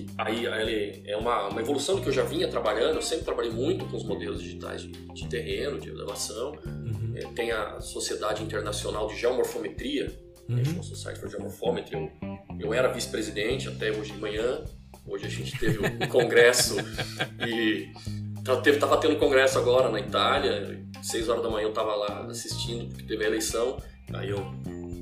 [0.00, 2.96] que aí ele é uma, uma evolução do que eu já vinha trabalhando.
[2.96, 6.52] Eu sempre trabalhei muito com os modelos digitais de, de terreno, de elevação.
[6.64, 7.12] Uhum.
[7.14, 10.12] É, tem a Sociedade Internacional de Geomorfometria,
[10.48, 10.56] uhum.
[10.56, 11.94] National Society for Geomorphometry.
[11.94, 12.10] Eu,
[12.58, 14.64] eu era vice-presidente até hoje de manhã.
[15.06, 16.76] Hoje a gente teve um congresso
[17.46, 17.92] e
[18.66, 20.80] estava tendo congresso agora na Itália.
[21.02, 23.78] Seis horas da manhã eu estava lá assistindo porque teve a eleição.
[24.12, 24.44] Aí eu,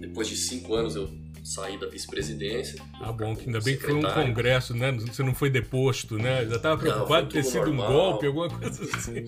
[0.00, 1.08] depois de cinco anos, eu
[1.48, 2.80] sair da vice-presidência.
[3.00, 4.92] Ah, bom, que ainda bem que foi um congresso, né?
[4.92, 6.44] Você não foi deposto, né?
[6.46, 7.90] Já estava preocupado de ter sido normal.
[7.90, 9.24] um golpe, alguma coisa assim.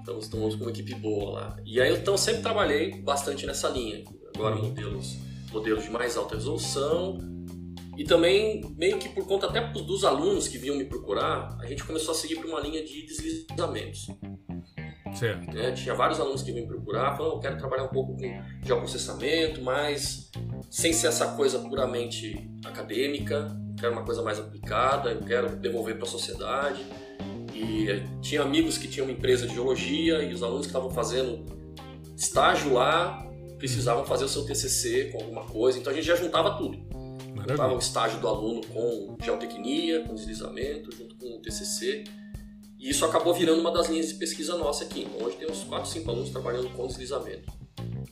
[0.00, 1.56] então, estamos com uma equipe boa lá.
[1.66, 4.02] E aí, então, sempre trabalhei bastante nessa linha.
[4.34, 4.68] Agora, uhum.
[4.68, 5.18] modelos,
[5.52, 7.18] modelos de mais alta resolução.
[7.96, 11.84] E também, meio que por conta até dos alunos que vinham me procurar, a gente
[11.84, 14.06] começou a seguir por uma linha de deslizamentos.
[15.14, 15.52] Certo.
[15.52, 15.72] Né?
[15.72, 19.62] Tinha vários alunos que vinham me procurar, falando, eu quero trabalhar um pouco com geoprocessamento,
[19.62, 20.30] mas
[20.70, 25.96] sem ser essa coisa puramente acadêmica, eu quero uma coisa mais aplicada, eu quero devolver
[25.96, 26.84] para a sociedade.
[27.54, 27.86] E
[28.20, 31.44] tinha amigos que tinham uma empresa de geologia e os alunos que estavam fazendo
[32.16, 33.24] estágio lá
[33.58, 36.78] precisavam fazer o seu TCC com alguma coisa, então a gente já juntava tudo.
[37.34, 37.50] Maravilha.
[37.50, 42.04] Juntava o estágio do aluno com geotecnia, com deslizamento, junto com o TCC.
[42.78, 45.02] E isso acabou virando uma das linhas de pesquisa nossa aqui.
[45.02, 47.52] Então hoje tem uns 4, 5 alunos trabalhando com deslizamento.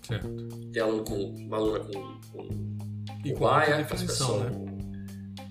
[0.02, 0.28] Certo.
[0.72, 1.92] Tem aluno com, uma aluna com,
[2.32, 2.48] com
[3.24, 4.50] E com Baia, definição, né?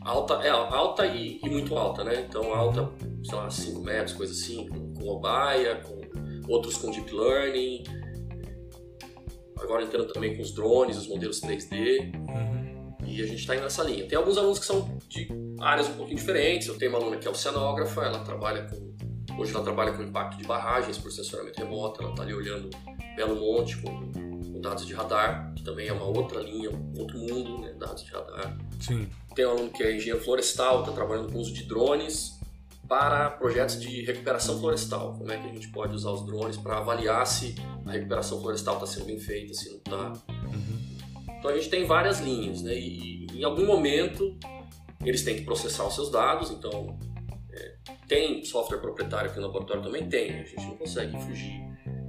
[0.01, 2.25] alta, é, alta e, e muito alta, né?
[2.27, 2.91] Então alta,
[3.23, 7.83] sei lá, 5 metros, coisa assim, com, com Obaia, com outros com Deep Learning.
[9.57, 12.13] Agora entrando também com os drones, os modelos 3D.
[12.13, 12.95] Uhum.
[13.07, 14.05] E a gente está indo nessa linha.
[14.07, 15.27] Tem alguns alunos que são de
[15.59, 16.67] áreas um pouquinho diferentes.
[16.67, 18.95] Eu tenho uma aluna que é oceanógrafa, ela trabalha com.
[19.37, 22.69] Hoje ela trabalha com impacto de barragens por sensoramento remoto, ela está ali olhando
[23.15, 27.17] Belo Monte com, com dados de radar, que também é uma outra linha, um outro
[27.17, 27.73] mundo, né?
[27.77, 28.57] Dados de radar.
[28.79, 29.09] Sim.
[29.35, 32.39] Tem um aluno que é engenheiro florestal, está trabalhando com uso de drones
[32.87, 35.15] para projetos de recuperação florestal.
[35.17, 38.75] Como é que a gente pode usar os drones para avaliar se a recuperação florestal
[38.75, 40.13] está sendo bem feita, se não está.
[40.29, 41.37] Uhum.
[41.39, 42.73] Então a gente tem várias linhas, né?
[42.73, 44.37] E, e em algum momento
[45.03, 46.97] eles têm que processar os seus dados, então
[47.51, 47.75] é,
[48.07, 51.63] tem software proprietário aqui no laboratório também tem, a gente não consegue fugir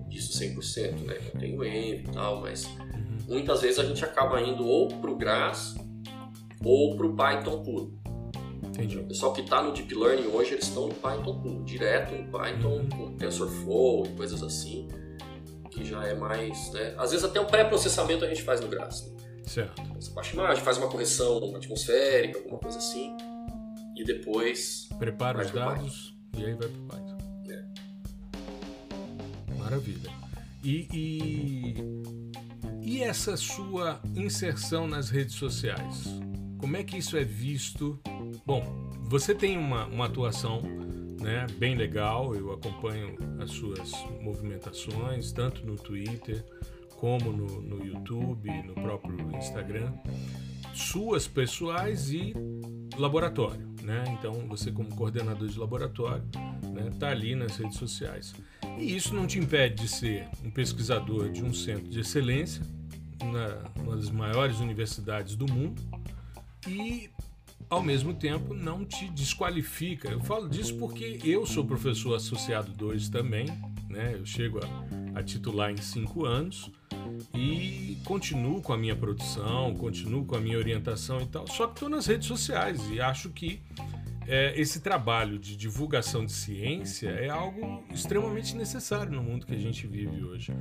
[0.09, 1.15] disso 100%, né?
[1.39, 3.19] Tem o Env e tal, mas Uhum.
[3.29, 5.75] muitas vezes a gente acaba indo ou para o GRAS
[6.65, 7.99] ou para o Python puro.
[8.63, 8.99] Entendi.
[8.99, 12.31] O pessoal que está no Deep Learning hoje, eles estão no Python puro, direto no
[12.31, 12.89] Python, Uhum.
[12.89, 14.89] com TensorFlow e coisas assim,
[15.71, 16.73] que já é mais...
[16.73, 16.95] Né?
[16.97, 19.07] Às vezes até o pré-processamento a gente faz no GRAS.
[19.07, 19.16] Né?
[19.47, 19.81] Certo.
[19.95, 23.17] Você baixa a imagem, faz uma correção atmosférica, alguma coisa assim,
[23.97, 24.89] e depois...
[24.99, 27.19] Prepara os dados e aí vai pro Python.
[27.49, 27.65] É.
[29.55, 30.11] Maravilha.
[30.63, 31.75] E, e,
[32.83, 36.05] e essa sua inserção nas redes sociais?
[36.59, 37.99] Como é que isso é visto?
[38.45, 40.61] Bom, você tem uma, uma atuação
[41.21, 46.45] né, bem legal, eu acompanho as suas movimentações, tanto no Twitter
[46.97, 49.93] como no, no YouTube, no próprio Instagram,
[50.75, 52.35] suas pessoais e
[52.97, 54.05] laboratório, né?
[54.19, 56.25] Então você como coordenador de laboratório,
[56.73, 58.35] né, tá ali nas redes sociais.
[58.79, 62.63] E isso não te impede de ser um pesquisador de um centro de excelência
[63.25, 65.81] na uma das maiores universidades do mundo
[66.67, 67.11] e
[67.69, 70.09] ao mesmo tempo não te desqualifica.
[70.09, 73.47] Eu falo disso porque eu sou professor associado 2 também,
[73.89, 74.15] né?
[74.15, 76.71] Eu chego a, a titular em cinco anos
[77.35, 81.47] e continuo com a minha produção, continuo com a minha orientação e tal.
[81.47, 83.61] Só que estou nas redes sociais e acho que
[84.29, 89.59] é, esse trabalho de divulgação de ciência é algo extremamente necessário no mundo que a
[89.59, 90.53] gente vive hoje.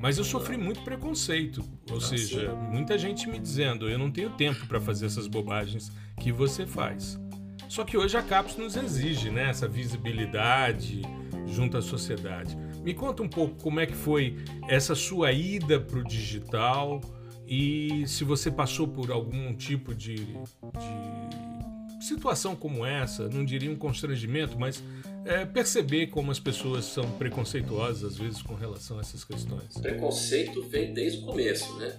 [0.00, 4.30] Mas eu sofri muito preconceito, ou Ah, seja, muita gente me dizendo: eu não tenho
[4.30, 7.18] tempo para fazer essas bobagens que você faz.
[7.66, 11.00] Só que hoje a CAPES nos exige né, essa visibilidade
[11.46, 12.56] junto à sociedade.
[12.84, 14.36] Me conta um pouco como é que foi
[14.68, 17.00] essa sua ida para o digital
[17.46, 23.76] e se você passou por algum tipo de, de situação como essa, não diria um
[23.76, 24.82] constrangimento, mas
[25.24, 29.78] é, perceber como as pessoas são preconceituosas às vezes com relação a essas questões.
[29.80, 31.94] preconceito vem desde o começo, né?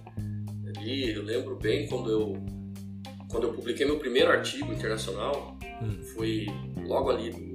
[0.77, 2.33] Ali eu lembro bem quando eu
[3.27, 6.01] quando eu publiquei meu primeiro artigo internacional, Hum.
[6.15, 6.45] foi
[6.85, 7.54] logo ali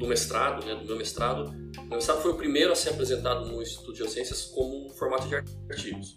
[0.00, 0.74] do, do mestrado, né?
[0.74, 1.50] Do meu mestrado.
[1.52, 5.34] Meu mestrado foi o primeiro a ser apresentado no Instituto de Geociências como formato de
[5.36, 6.16] artigos.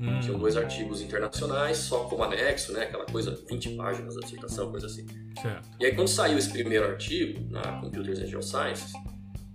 [0.00, 2.82] Hum, Tinham dois artigos internacionais, só como anexo, né?
[2.84, 5.06] Aquela coisa, 20 páginas da dissertação, coisa assim.
[5.40, 5.68] certo.
[5.80, 8.92] E aí quando saiu esse primeiro artigo na Computers and Geosciences,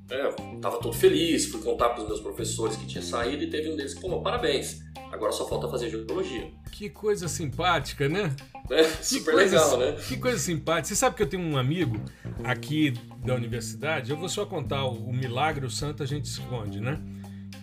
[0.10, 3.50] é, eu tava todo feliz, fui contar para os meus professores que tinha saído e
[3.50, 4.82] teve um deles que falou, parabéns,
[5.12, 6.52] agora só falta fazer geologia.
[6.72, 8.36] Que coisa simpática, né?
[8.68, 9.98] Que Super coisa- legal, né?
[10.08, 10.88] Que coisa simpática.
[10.90, 12.00] Você sabe que eu tenho um amigo
[12.44, 12.94] aqui
[13.26, 17.00] da universidade, eu vou só contar o, o milagre, o santo a gente esconde, né?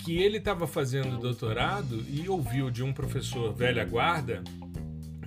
[0.00, 4.42] Que ele estava fazendo doutorado e ouviu de um professor velha guarda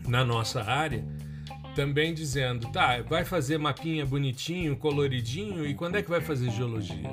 [0.08, 1.04] na nossa área
[1.78, 7.08] também dizendo, tá, vai fazer mapinha bonitinho, coloridinho e quando é que vai fazer geologia?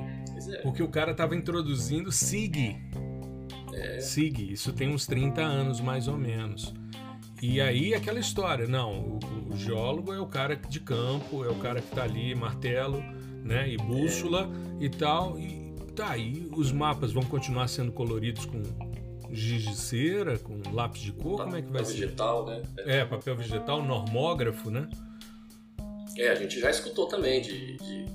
[0.49, 0.57] É.
[0.63, 2.75] Porque o cara estava introduzindo SIG.
[3.99, 6.73] SIG, isso tem uns 30 anos mais ou menos.
[7.39, 9.19] E aí aquela história, não, o,
[9.51, 13.03] o geólogo é o cara de campo, é o cara que tá ali, martelo,
[13.43, 14.49] né, e bússola
[14.79, 18.63] e tal, e tá aí os mapas vão continuar sendo coloridos com
[19.35, 21.93] giz de cera, com lápis de cor, como é que vai Tá ser?
[21.93, 22.63] vegetal, né?
[22.77, 24.87] É, papel vegetal, normógrafo, né?
[26.17, 28.05] É, a gente já escutou também de, de,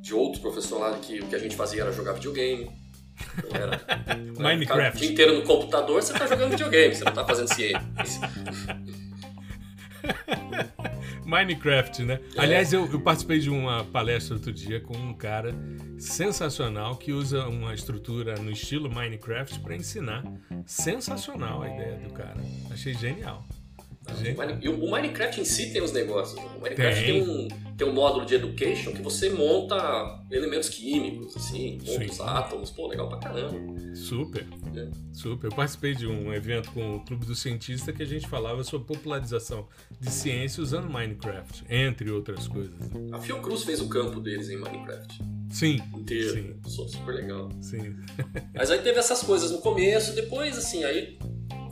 [0.00, 2.70] de outros professores lá que o que a gente fazia era jogar videogame.
[3.38, 3.80] Então era,
[4.38, 4.96] Minecraft.
[4.96, 7.82] O dia inteiro no computador, você tá jogando videogame, você não tá fazendo ciência.
[11.28, 12.20] Minecraft, né?
[12.34, 12.40] É.
[12.40, 15.54] Aliás, eu, eu, participei de uma palestra outro dia com um cara
[15.98, 20.24] sensacional que usa uma estrutura no estilo Minecraft para ensinar.
[20.64, 22.40] Sensacional a ideia do cara.
[22.70, 23.44] Achei genial.
[24.60, 26.36] E o Minecraft em si tem os negócios.
[26.36, 26.50] Né?
[26.56, 27.24] O Minecraft tem.
[27.24, 27.30] tem.
[27.30, 32.70] um, tem um módulo de education que você monta elementos químicos, assim, monta os átomos,
[32.70, 33.56] pô, legal pra caramba.
[33.94, 34.46] Super.
[34.74, 34.88] É.
[35.12, 35.46] Super.
[35.46, 38.86] Eu participei de um evento com o Clube do Cientista que a gente falava sobre
[38.86, 39.68] popularização
[40.00, 42.74] de ciência usando Minecraft, entre outras coisas.
[43.12, 45.22] A Fiocruz fez o campo deles em Minecraft.
[45.50, 45.80] Sim.
[45.96, 46.58] Inteiro.
[46.64, 46.88] Sim.
[46.88, 47.48] Super legal.
[47.60, 47.96] Sim.
[48.54, 51.18] Mas aí teve essas coisas no começo, depois, assim, aí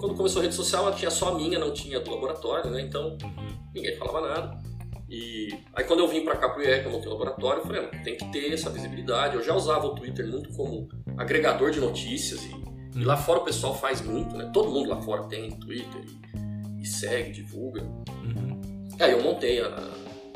[0.06, 2.80] quando começou a rede social, ela tinha só a minha, não tinha do laboratório, né?
[2.80, 3.70] Então uhum.
[3.74, 4.62] ninguém falava nada.
[5.08, 7.82] E aí quando eu vim para cá pro que eu montei o laboratório, eu falei,
[7.82, 9.34] não, tem que ter essa visibilidade.
[9.34, 12.90] Eu já usava o Twitter muito como agregador de notícias e, uhum.
[12.96, 14.48] e lá fora o pessoal faz muito, né?
[14.52, 17.82] Todo mundo lá fora tem Twitter e, e segue, divulga.
[17.82, 18.60] Uhum.
[19.00, 19.76] Aí eu montei a,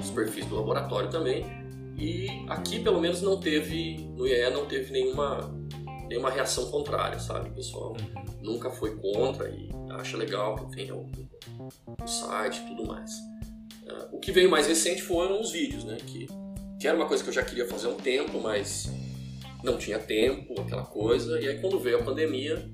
[0.01, 1.45] os perfis do laboratório também
[1.97, 5.55] e aqui pelo menos não teve, no IE não teve nenhuma,
[6.11, 7.49] nenhuma reação contrária, sabe?
[7.49, 11.09] O pessoal uhum nunca foi contra e acha legal que tenha o,
[12.03, 13.11] o site e tudo mais.
[13.85, 15.97] Uh, o que veio mais recente foram os vídeos, né?
[16.07, 16.27] Que,
[16.79, 18.91] que era uma coisa que eu já queria fazer há um tempo, mas
[19.63, 21.41] não tinha tempo, aquela coisa.
[21.41, 22.71] E aí quando veio a pandemia,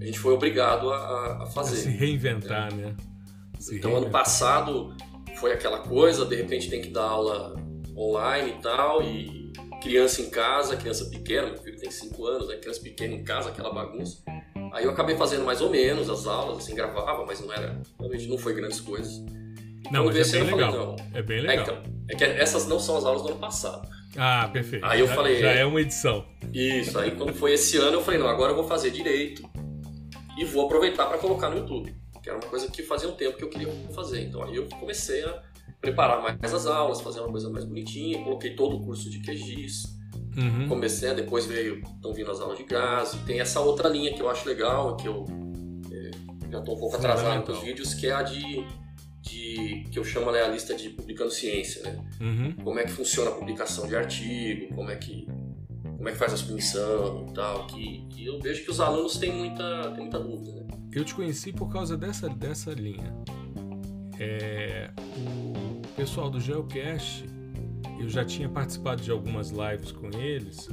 [0.00, 1.76] a gente foi obrigado a, a fazer.
[1.76, 2.86] A se reinventar, né?
[2.86, 2.96] né?
[3.58, 4.02] Se então reinventar.
[4.02, 4.96] ano passado
[5.36, 7.54] foi aquela coisa, de repente tem que dar aula
[7.96, 9.41] online e tal, e
[9.82, 12.56] criança em casa, criança pequena, meu filho tem 5 anos, né?
[12.56, 14.22] criança pequena em casa, aquela bagunça.
[14.72, 18.26] Aí eu acabei fazendo mais ou menos as aulas, assim, gravava, mas não era, realmente
[18.28, 19.22] não foi grandes coisas.
[19.90, 20.96] Não, mas é bem legal.
[20.96, 21.58] Falei, é bem legal.
[21.58, 23.86] É, então, é que essas não são as aulas do ano passado.
[24.16, 24.84] Ah, perfeito.
[24.86, 25.40] Aí eu já, falei.
[25.40, 26.24] Já é uma edição.
[26.52, 29.42] Isso, aí quando foi esse ano eu falei, não, agora eu vou fazer direito
[30.38, 31.94] e vou aproveitar para colocar no YouTube.
[32.22, 34.22] Que era uma coisa que fazia um tempo que eu queria fazer.
[34.22, 35.42] Então aí eu comecei a
[35.82, 40.00] preparar mais as aulas, fazer uma coisa mais bonitinha, coloquei todo o curso de QGIS
[40.36, 40.68] Uhum.
[40.68, 43.12] Comecei, depois veio, estão vindo as aulas de gás.
[43.26, 45.26] Tem essa outra linha que eu acho legal, que eu
[45.90, 46.10] é,
[46.50, 48.64] já estou um pouco atrasado com os vídeos, que é a de,
[49.20, 51.98] de que eu chamo né, a lista de publicando ciência, né?
[52.20, 52.52] Uhum.
[52.64, 55.26] Como é que funciona a publicação de artigo, como é que
[55.82, 59.18] como é que faz a submissão e tal, que, que eu vejo que os alunos
[59.18, 60.66] têm muita, têm muita dúvida, né?
[60.92, 63.14] Eu te conheci por causa dessa, dessa linha.
[64.18, 65.61] É, o
[65.96, 67.24] pessoal do Geocast
[67.98, 70.68] eu já tinha participado de algumas lives com eles.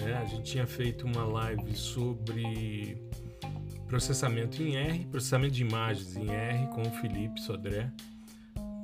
[0.00, 0.14] Né?
[0.14, 2.96] A gente tinha feito uma live sobre
[3.86, 7.92] processamento em R, processamento de imagens em R com o Felipe Sodré.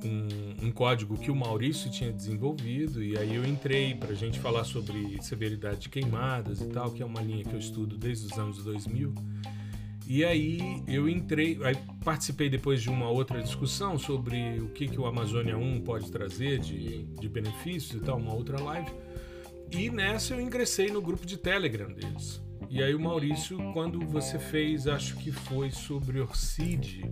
[0.03, 4.39] Um, um, código que o Maurício tinha desenvolvido e aí eu entrei para a gente
[4.39, 8.25] falar sobre severidade de queimadas e tal, que é uma linha que eu estudo desde
[8.25, 9.13] os anos 2000
[10.13, 14.99] e aí eu entrei, aí participei depois de uma outra discussão sobre o que, que
[14.99, 18.91] o Amazônia 1 pode trazer de, de benefícios e tal, uma outra live.
[19.71, 22.41] E nessa eu ingressei no grupo de Telegram deles.
[22.69, 27.09] E aí o Maurício, quando você fez, acho que foi sobre Orcide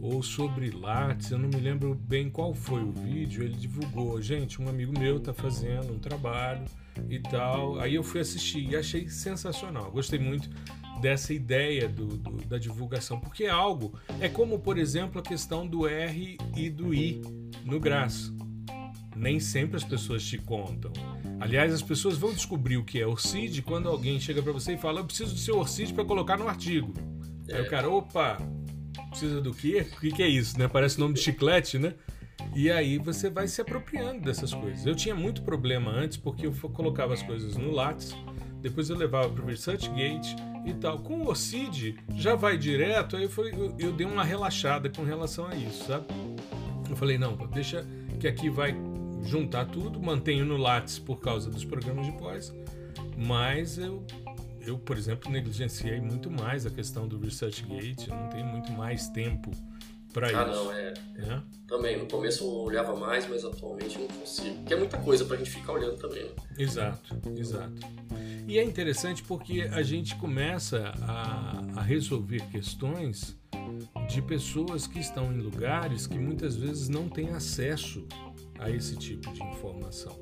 [0.00, 4.60] ou sobre Lattes, eu não me lembro bem qual foi o vídeo, ele divulgou, gente,
[4.60, 6.64] um amigo meu tá fazendo um trabalho
[7.08, 7.78] e tal.
[7.78, 9.92] Aí eu fui assistir e achei sensacional.
[9.92, 10.50] Gostei muito
[11.02, 15.66] dessa ideia do, do, da divulgação, porque é algo é como, por exemplo, a questão
[15.66, 17.20] do R e do I
[17.64, 18.32] no GRAS.
[19.14, 20.92] Nem sempre as pessoas te contam.
[21.40, 24.78] Aliás, as pessoas vão descobrir o que é ORCID quando alguém chega para você e
[24.78, 26.94] fala: Eu preciso do seu ORCID para colocar no artigo.
[27.48, 27.56] É.
[27.56, 28.38] Aí o cara, opa,
[29.10, 29.86] precisa do quê?
[29.96, 30.58] O que, que é isso?
[30.58, 30.68] Né?
[30.68, 31.94] Parece nome de chiclete, né?
[32.54, 34.86] E aí você vai se apropriando dessas coisas.
[34.86, 38.16] Eu tinha muito problema antes porque eu colocava as coisas no Lattes,
[38.62, 41.00] depois eu levava para o ResearchGate e tal.
[41.00, 45.46] Com o OCID já vai direto, aí eu, eu, eu, dei uma relaxada com relação
[45.46, 46.06] a isso, sabe?
[46.88, 47.84] Eu falei, não, deixa
[48.20, 48.74] que aqui vai
[49.24, 52.54] juntar tudo, mantenho no Lattes por causa dos programas de pós,
[53.16, 54.04] mas eu,
[54.60, 59.08] eu, por exemplo, negligenciei muito mais a questão do ResearchGate, eu não tenho muito mais
[59.08, 59.50] tempo
[60.12, 60.40] para ah, isso.
[60.40, 60.94] Ah, não, é.
[61.66, 64.56] Também, no começo eu olhava mais, mas atualmente não consigo.
[64.56, 66.30] Porque é muita coisa pra gente ficar olhando também, né?
[66.58, 67.80] Exato, exato.
[68.46, 73.36] E é interessante porque a gente começa a, a resolver questões
[74.08, 78.06] de pessoas que estão em lugares que muitas vezes não têm acesso
[78.58, 80.21] a esse tipo de informação.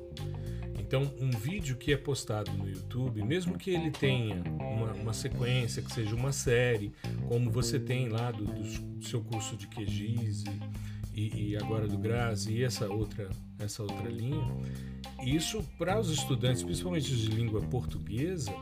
[0.91, 5.81] Então, um vídeo que é postado no YouTube, mesmo que ele tenha uma, uma sequência,
[5.81, 6.91] que seja uma série,
[7.29, 10.43] como você tem lá do, do seu curso de QGIS
[11.15, 14.45] e, e, agora do GRAS e essa outra, essa outra linha,
[15.23, 18.53] isso para os estudantes, principalmente de língua portuguesa,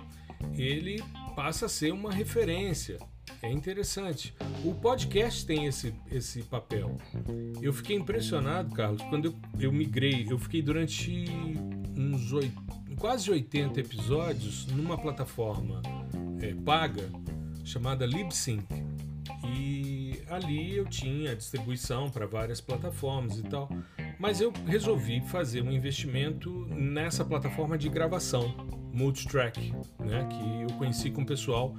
[0.56, 1.04] ele
[1.36, 3.00] passa a ser uma referência
[3.42, 4.34] é interessante.
[4.64, 6.98] O podcast tem esse, esse papel.
[7.62, 11.26] Eu fiquei impressionado, Carlos, quando eu, eu migrei, eu fiquei durante
[11.98, 12.32] uns
[12.98, 15.82] quase 80 episódios numa plataforma
[16.42, 17.10] é, paga
[17.64, 18.66] chamada LibSync.
[19.44, 23.70] E ali eu tinha distribuição para várias plataformas e tal.
[24.20, 28.54] Mas eu resolvi fazer um investimento nessa plataforma de gravação,
[28.94, 31.76] Multitrack, né, que eu conheci com o pessoal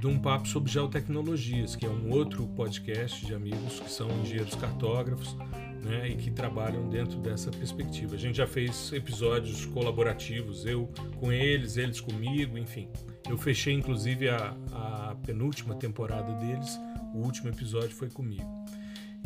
[0.00, 4.54] de um papo sobre geotecnologias, que é um outro podcast de amigos que são engenheiros
[4.54, 5.36] cartógrafos
[5.82, 8.14] né, e que trabalham dentro dessa perspectiva.
[8.14, 12.88] A gente já fez episódios colaborativos, eu com eles, eles comigo, enfim.
[13.28, 16.78] Eu fechei inclusive a, a penúltima temporada deles,
[17.14, 18.46] o último episódio foi comigo.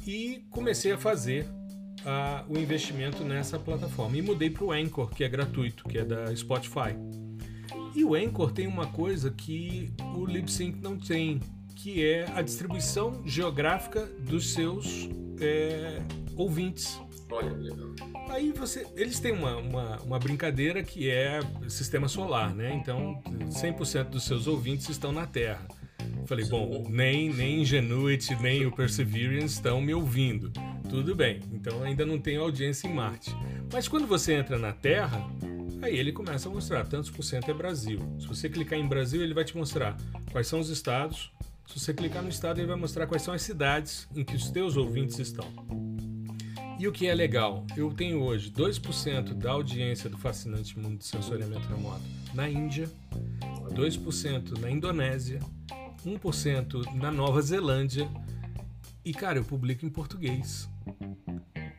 [0.07, 1.47] E comecei a fazer
[2.05, 6.05] a, o investimento nessa plataforma e mudei para o Anchor, que é gratuito, que é
[6.05, 6.97] da Spotify.
[7.95, 11.41] E o Anchor tem uma coisa que o LibSync não tem,
[11.77, 15.09] que é a distribuição geográfica dos seus
[15.41, 16.01] é,
[16.37, 16.99] ouvintes.
[17.31, 17.89] Olha, legal.
[18.29, 22.75] Aí você, eles têm uma, uma, uma, brincadeira que é sistema solar, né?
[22.75, 25.67] Então 100% dos seus ouvintes estão na Terra.
[26.27, 30.53] Falei, bom, nem, nem Ingenuity, nem o Perseverance estão me ouvindo.
[30.89, 33.35] Tudo bem, então ainda não tem audiência em Marte.
[33.73, 35.27] Mas quando você entra na Terra,
[35.83, 37.99] Aí ele começa a mostrar tantos por cento é Brasil.
[38.21, 39.97] Se você clicar em Brasil, ele vai te mostrar
[40.31, 41.33] quais são os estados.
[41.67, 44.49] Se você clicar no estado, ele vai mostrar quais são as cidades em que os
[44.49, 45.45] teus ouvintes estão.
[46.79, 51.05] E o que é legal, eu tenho hoje 2% da audiência do Fascinante Mundo de
[51.05, 52.03] Sensoriamento Remoto
[52.33, 52.89] na Índia,
[53.73, 55.41] 2% na Indonésia,
[56.07, 58.09] 1% na Nova Zelândia
[59.05, 60.69] e, cara, eu publico em português.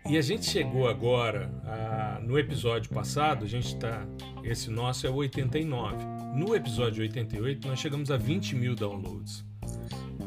[0.10, 4.06] E a gente chegou agora, a, no episódio passado, a gente está.
[4.44, 5.96] Esse nosso é o 89.
[6.36, 9.46] No episódio 88, nós chegamos a 20 mil downloads.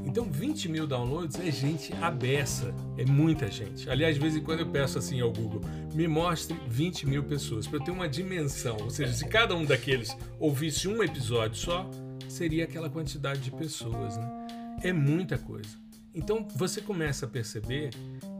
[0.06, 3.90] Então, 20 mil downloads é gente abessa, é muita gente.
[3.90, 5.60] Aliás, de vez em quando eu peço assim ao Google,
[5.92, 8.78] me mostre 20 mil pessoas, para eu ter uma dimensão.
[8.80, 11.90] Ou seja, se cada um daqueles ouvisse um episódio só,
[12.30, 14.16] seria aquela quantidade de pessoas.
[14.16, 14.46] Né?
[14.84, 15.76] É muita coisa.
[16.14, 17.90] Então, você começa a perceber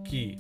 [0.03, 0.39] que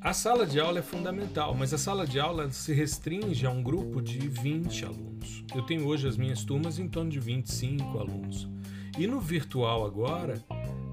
[0.00, 3.62] a sala de aula é fundamental, mas a sala de aula se restringe a um
[3.62, 5.44] grupo de 20 alunos.
[5.54, 8.48] Eu tenho hoje as minhas turmas em torno de 25 alunos.
[8.96, 10.42] E no virtual agora,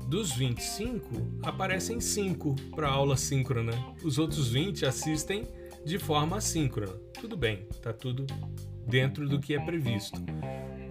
[0.08, 3.74] dos 25, aparecem 5 para aula síncrona.
[4.04, 5.48] Os outros 20 assistem
[5.86, 6.94] de forma assíncrona.
[7.20, 8.26] Tudo bem, está tudo
[8.88, 10.20] dentro do que é previsto.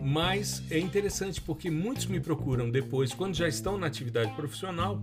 [0.00, 5.02] Mas é interessante porque muitos me procuram depois, quando já estão na atividade profissional,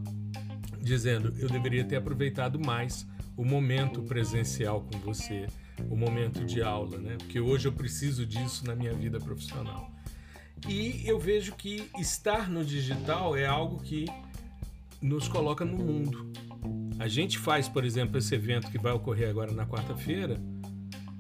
[0.82, 3.06] dizendo eu deveria ter aproveitado mais
[3.38, 5.48] o momento presencial com você,
[5.90, 7.16] o momento de aula, né?
[7.18, 9.92] Porque hoje eu preciso disso na minha vida profissional.
[10.68, 14.06] E eu vejo que estar no digital é algo que
[15.02, 16.32] nos coloca no mundo.
[17.00, 20.40] A gente faz, por exemplo, esse evento que vai ocorrer agora na quarta-feira.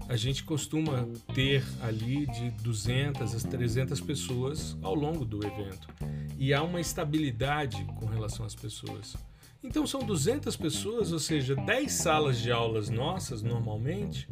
[0.07, 5.87] A gente costuma ter ali de 200 a 300 pessoas ao longo do evento.
[6.37, 9.15] E há uma estabilidade com relação às pessoas.
[9.63, 14.27] Então são 200 pessoas, ou seja, 10 salas de aulas nossas, normalmente,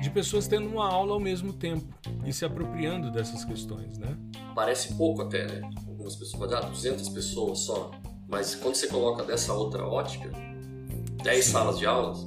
[0.00, 1.86] de pessoas tendo uma aula ao mesmo tempo
[2.24, 4.16] e se apropriando dessas questões, né?
[4.54, 5.70] Parece pouco até, né?
[5.86, 7.90] Algumas pessoas ah, 200 pessoas só.
[8.26, 10.30] Mas quando você coloca dessa outra ótica,
[11.22, 11.52] 10 Sim.
[11.52, 12.26] salas de aulas,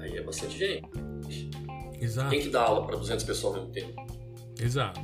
[0.00, 1.50] aí é bastante gente.
[2.00, 2.30] Exato.
[2.30, 4.06] Quem que dá aula para 200 pessoas ao mesmo tempo?
[4.58, 5.00] Exato.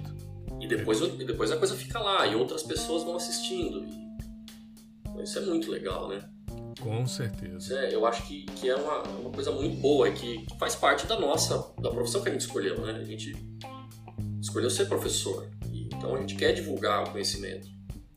[0.60, 3.86] E depois, e depois a coisa fica lá e outras pessoas vão assistindo.
[5.22, 6.28] Isso é muito legal, né?
[6.80, 7.74] Com certeza.
[7.78, 11.06] É, eu acho que, que é uma, uma coisa muito boa, que, que faz parte
[11.06, 12.92] da nossa, da profissão que a gente escolheu, né?
[12.92, 13.34] A gente
[14.40, 15.48] escolheu ser professor.
[15.72, 17.68] E, então a gente quer divulgar o conhecimento.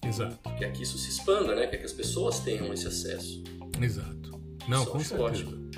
[0.06, 0.38] Exato.
[0.58, 1.68] Quer que isso se expanda, né?
[1.68, 3.44] Quer que as pessoas tenham esse acesso.
[3.82, 4.40] Exato.
[4.68, 5.24] Não, com certeza.
[5.24, 5.70] Ótimo.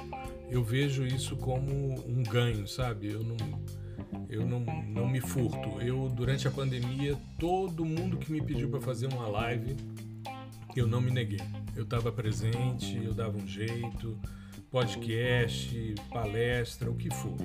[0.50, 1.72] Eu vejo isso como
[2.06, 3.10] um ganho, sabe?
[3.10, 3.38] Eu não,
[4.30, 5.82] eu não, não me furto.
[5.82, 9.78] Eu, durante a pandemia, todo mundo que me pediu para fazer uma live,
[10.76, 11.42] eu não me neguei.
[11.76, 14.20] Eu estava presente, eu dava um jeito,
[14.70, 17.36] podcast, palestra, o que for.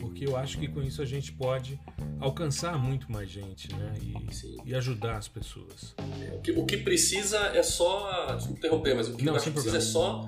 [0.00, 1.78] Porque eu acho que com isso a gente pode
[2.18, 3.94] alcançar muito mais gente, né?
[4.02, 5.94] E, e ajudar as pessoas.
[6.34, 8.34] O, que, o, que, precisa é só.
[8.34, 9.78] Desculpa interromper, mas o que, Não, precisa problema.
[9.78, 10.26] é só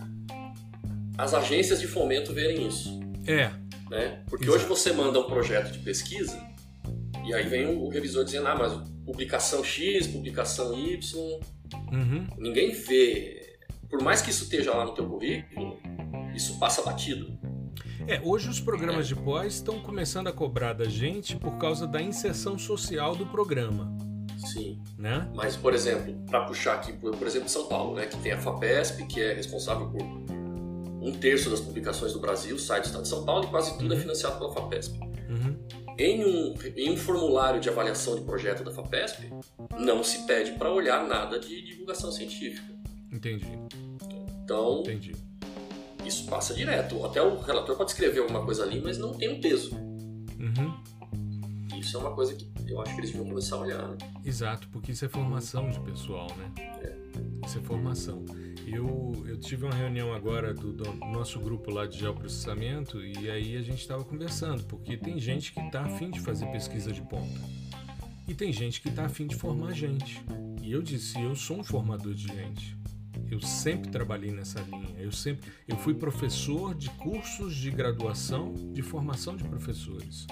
[1.18, 3.00] as agências de fomento verem isso.
[3.26, 3.50] É.
[3.90, 4.22] Né?
[4.28, 4.58] Porque Exato.
[4.58, 6.40] hoje você manda um projeto de pesquisa
[7.26, 8.72] e aí vem o revisor dizendo, ah, mas
[9.04, 11.40] publicação X, publicação Y.
[11.92, 12.26] Uhum.
[12.38, 13.58] Ninguém vê.
[13.88, 15.78] Por mais que isso esteja lá no teu currículo,
[16.34, 17.38] isso passa batido.
[18.08, 22.00] É, hoje os programas de pós estão começando a cobrar da gente por causa da
[22.00, 23.96] inserção social do programa.
[24.38, 24.80] Sim.
[24.98, 25.28] Né?
[25.34, 28.38] Mas, por exemplo, para puxar aqui, por, por, exemplo, São Paulo, né, que tem a
[28.38, 33.08] FAPESP, que é responsável por um terço das publicações do Brasil, sai do Estado de
[33.08, 33.98] São Paulo, e quase tudo é uhum.
[33.98, 34.98] é financiado pela FAPESP.
[35.28, 35.56] Uhum.
[35.98, 39.30] Em, um, em um formulário de avaliação de projeto da FAPESP,
[39.78, 42.74] não se pede para olhar nada de divulgação científica.
[43.10, 43.46] Entendi.
[44.44, 45.14] Então, Entendi.
[46.04, 47.04] isso passa direto.
[47.04, 49.74] Até o relator pode escrever alguma coisa ali, mas não tem um peso.
[49.74, 50.76] Uhum.
[51.78, 53.88] Isso é uma coisa que eu acho que eles deviam começar a olhar.
[53.88, 53.96] Né?
[54.24, 56.52] Exato, porque isso é formação de pessoal, né?
[56.82, 56.96] É.
[57.44, 58.24] Isso é formação.
[58.66, 63.56] Eu, eu tive uma reunião agora do, do nosso grupo lá de geoprocessamento e aí
[63.56, 67.40] a gente estava conversando, porque tem gente que está afim de fazer pesquisa de ponta.
[68.26, 70.20] E tem gente que está afim de formar gente.
[70.60, 72.76] E eu disse, eu sou um formador de gente.
[73.30, 74.96] Eu sempre trabalhei nessa linha.
[74.98, 80.26] Eu sempre, eu fui professor de cursos de graduação de formação de professores.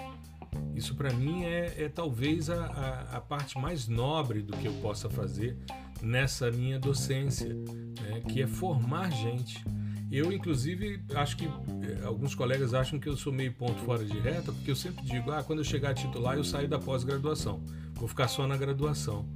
[0.74, 4.72] Isso para mim é, é talvez a, a, a, parte mais nobre do que eu
[4.74, 5.57] possa fazer
[6.02, 8.22] nessa minha docência, né?
[8.28, 9.64] que é formar gente.
[10.11, 14.16] Eu, inclusive, acho que eh, alguns colegas acham que eu sou meio ponto fora de
[14.18, 17.61] reta, porque eu sempre digo: ah, quando eu chegar a titular, eu saio da pós-graduação,
[17.94, 19.26] vou ficar só na graduação.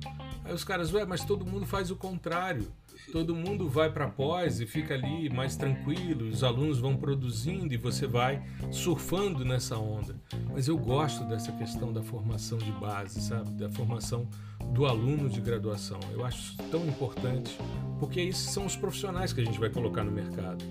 [0.45, 2.71] Aí os caras, ué, mas todo mundo faz o contrário
[3.13, 7.77] todo mundo vai para pós e fica ali mais tranquilo, os alunos vão produzindo e
[7.77, 10.15] você vai surfando nessa onda.
[10.53, 13.51] Mas eu gosto dessa questão da formação de base, sabe?
[13.53, 14.29] Da formação
[14.73, 15.99] do aluno de graduação.
[16.13, 17.57] Eu acho tão importante,
[17.99, 20.65] porque esses são os profissionais que a gente vai colocar no mercado.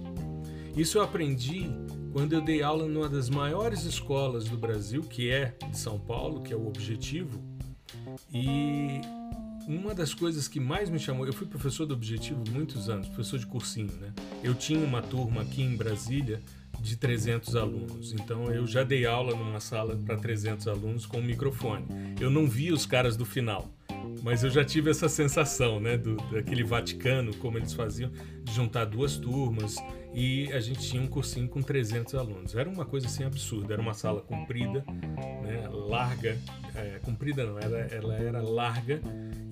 [0.75, 1.69] Isso eu aprendi
[2.13, 6.41] quando eu dei aula numa das maiores escolas do Brasil, que é de São Paulo,
[6.41, 7.41] que é o Objetivo.
[8.33, 9.01] E
[9.67, 13.37] uma das coisas que mais me chamou, eu fui professor do Objetivo muitos anos, professor
[13.37, 14.13] de cursinho, né?
[14.41, 16.41] Eu tinha uma turma aqui em Brasília
[16.79, 18.13] de 300 alunos.
[18.13, 21.85] Então eu já dei aula numa sala para 300 alunos com um microfone.
[22.19, 23.69] Eu não vi os caras do final,
[24.23, 28.09] mas eu já tive essa sensação, né, do, daquele Vaticano, como eles faziam,
[28.43, 29.75] de juntar duas turmas
[30.13, 32.55] e a gente tinha um cursinho com 300 alunos.
[32.55, 34.83] Era uma coisa assim absurda, era uma sala comprida,
[35.43, 36.37] né, larga,
[36.73, 39.01] é, comprida não, ela, ela era larga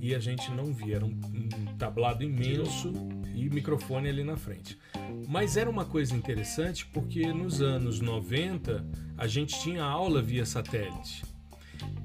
[0.05, 2.93] e a gente não via, era um, um tablado imenso
[3.33, 4.77] e microfone ali na frente.
[5.27, 8.85] Mas era uma coisa interessante porque nos anos 90
[9.17, 11.23] a gente tinha aula via satélite.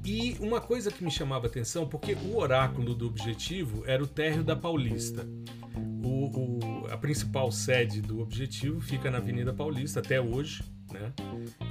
[0.02, 4.42] E uma coisa que me chamava atenção, porque o oráculo do objetivo era o térreo
[4.42, 5.28] da Paulista.
[6.02, 11.12] O, o, a principal sede do objetivo fica na Avenida Paulista até hoje, né?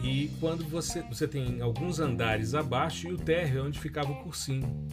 [0.04, 4.24] E quando você, você tem alguns andares abaixo e o térreo é onde ficava o
[4.24, 4.88] cursinho.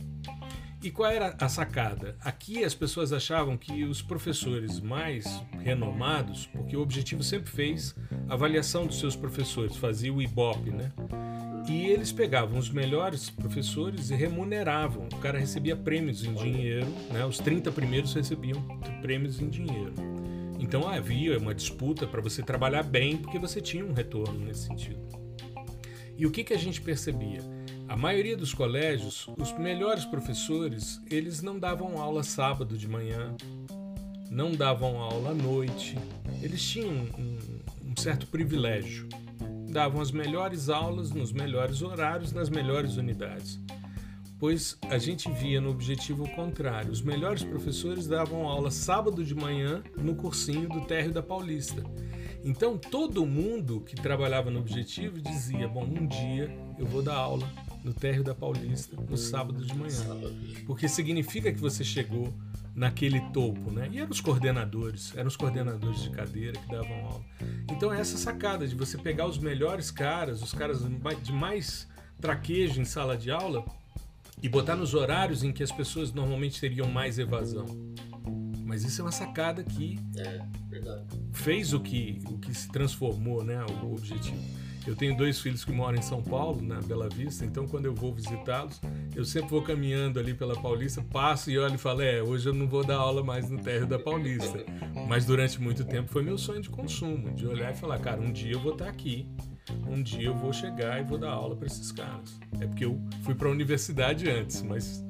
[0.83, 2.17] E qual era a sacada?
[2.21, 5.25] Aqui as pessoas achavam que os professores mais
[5.61, 7.95] renomados, porque o objetivo sempre fez
[8.29, 10.93] avaliação dos seus professores, fazia o IBOP, né?
[11.69, 15.09] E eles pegavam os melhores professores e remuneravam.
[15.13, 17.25] O cara recebia prêmios em dinheiro, né?
[17.25, 18.63] Os 30 primeiros recebiam
[19.03, 19.95] prêmios em dinheiro.
[20.61, 25.01] Então havia uma disputa para você trabalhar bem, porque você tinha um retorno nesse sentido.
[26.17, 27.41] E o que, que a gente percebia?
[27.89, 33.35] A maioria dos colégios, os melhores professores, eles não davam aula sábado de manhã,
[34.29, 35.97] não davam aula à noite,
[36.43, 37.39] eles tinham um,
[37.85, 39.09] um certo privilégio.
[39.71, 43.61] Davam as melhores aulas nos melhores horários, nas melhores unidades.
[44.39, 49.83] Pois a gente via no objetivo contrário: os melhores professores davam aula sábado de manhã
[49.97, 51.83] no cursinho do Térreo da Paulista.
[52.45, 57.49] Então todo mundo que trabalhava no objetivo dizia: Bom, um dia eu vou dar aula
[57.87, 60.05] no térreo da Paulista no sábado de manhã.
[60.67, 62.35] Porque significa que você chegou
[62.75, 63.89] naquele topo, né?
[63.93, 67.25] E eram os coordenadores, eram os coordenadores de cadeira que davam aula.
[67.71, 70.83] Então é essa sacada de você pegar os melhores caras, os caras
[71.23, 71.87] de mais
[72.21, 73.65] traquejo em sala de aula
[74.43, 77.67] e botar nos horários em que as pessoas normalmente teriam mais evasão.
[78.65, 80.45] Mas isso é uma sacada que é,
[81.33, 83.65] fez o que, o que se transformou, né?
[83.81, 84.66] O objetivo.
[84.87, 87.95] Eu tenho dois filhos que moram em São Paulo, na Bela Vista, então quando eu
[87.95, 88.81] vou visitá-los,
[89.15, 92.55] eu sempre vou caminhando ali pela Paulista, passo e olho e falo: é, hoje eu
[92.55, 94.65] não vou dar aula mais no térreo da Paulista.
[95.09, 98.33] Mas durante muito tempo foi meu sonho de consumo, de olhar e falar: cara, um
[98.33, 99.27] dia eu vou estar aqui,
[99.89, 102.39] um dia eu vou chegar e vou dar aula para esses caras.
[102.61, 105.05] É porque eu fui para a universidade antes, mas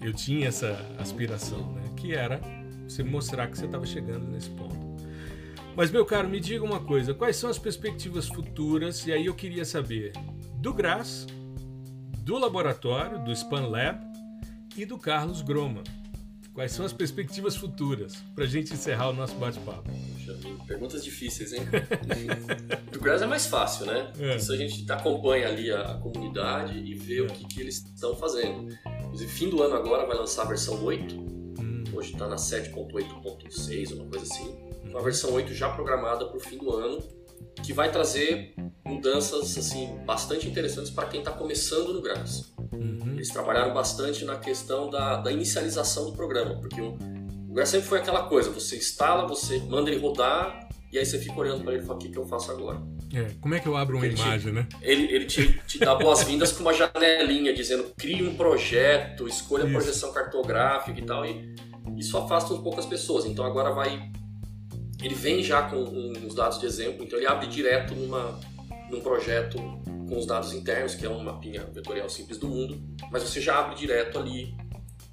[0.00, 1.82] eu tinha essa aspiração, né?
[1.96, 2.40] Que era
[2.86, 4.91] você mostrar que você estava chegando nesse ponto.
[5.74, 9.06] Mas, meu caro, me diga uma coisa: quais são as perspectivas futuras?
[9.06, 10.12] E aí eu queria saber
[10.60, 11.26] do Graz,
[12.18, 14.00] do laboratório, do Span Lab
[14.76, 15.82] e do Carlos Groma.
[16.54, 19.90] Quais são as perspectivas futuras para a gente encerrar o nosso bate-papo?
[20.66, 21.62] Perguntas difíceis, hein?
[22.92, 24.12] do Graz é mais fácil, né?
[24.18, 24.36] É.
[24.36, 27.22] Isso a gente acompanha ali a, comunidade e vê é.
[27.22, 28.68] o que, que eles estão fazendo.
[29.00, 31.14] Inclusive, fim do ano agora vai lançar a versão 8.
[31.14, 31.84] Hum.
[31.94, 34.71] Hoje está na 7.8.6, uma coisa assim.
[34.92, 37.02] Uma versão 8 já programada para o fim do ano,
[37.64, 42.52] que vai trazer mudanças assim bastante interessantes para quem está começando no GRAS.
[42.72, 43.14] Uhum.
[43.14, 46.96] Eles trabalharam bastante na questão da, da inicialização do programa, porque o,
[47.48, 51.18] o GRAS sempre foi aquela coisa: você instala, você manda ele rodar, e aí você
[51.18, 52.82] fica olhando para ele e fala: o que, que eu faço agora?
[53.14, 54.68] É, como é que eu abro uma ele imagem, te, né?
[54.82, 59.70] Ele, ele te, te dá boas-vindas com uma janelinha dizendo crie um projeto, escolha a
[59.70, 61.24] projeção cartográfica e tal.
[61.24, 61.54] E
[61.96, 63.24] isso afasta um pouco as pessoas.
[63.24, 64.10] Então agora vai.
[65.02, 68.38] Ele vem já com uns dados de exemplo, então ele abre direto numa,
[68.88, 69.58] num projeto
[70.08, 72.80] com os dados internos, que é um mapinha vetorial simples do mundo,
[73.10, 74.54] mas você já abre direto ali.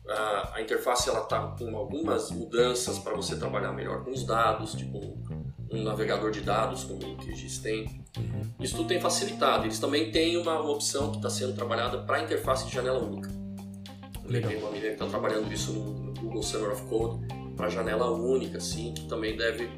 [0.08, 4.74] A, a interface ela está com algumas mudanças para você trabalhar melhor com os dados,
[4.74, 5.20] tipo
[5.72, 8.04] um navegador de dados como o QGIS tem.
[8.18, 8.42] Uhum.
[8.60, 9.66] Isso tudo tem facilitado.
[9.66, 13.30] Eles também têm uma, uma opção que está sendo trabalhada para interface de janela única.
[14.26, 14.52] Legal.
[14.52, 17.28] Tem uma menina que está trabalhando isso no, no, Google Summer of Code
[17.60, 19.70] para janela única, assim, que também deve,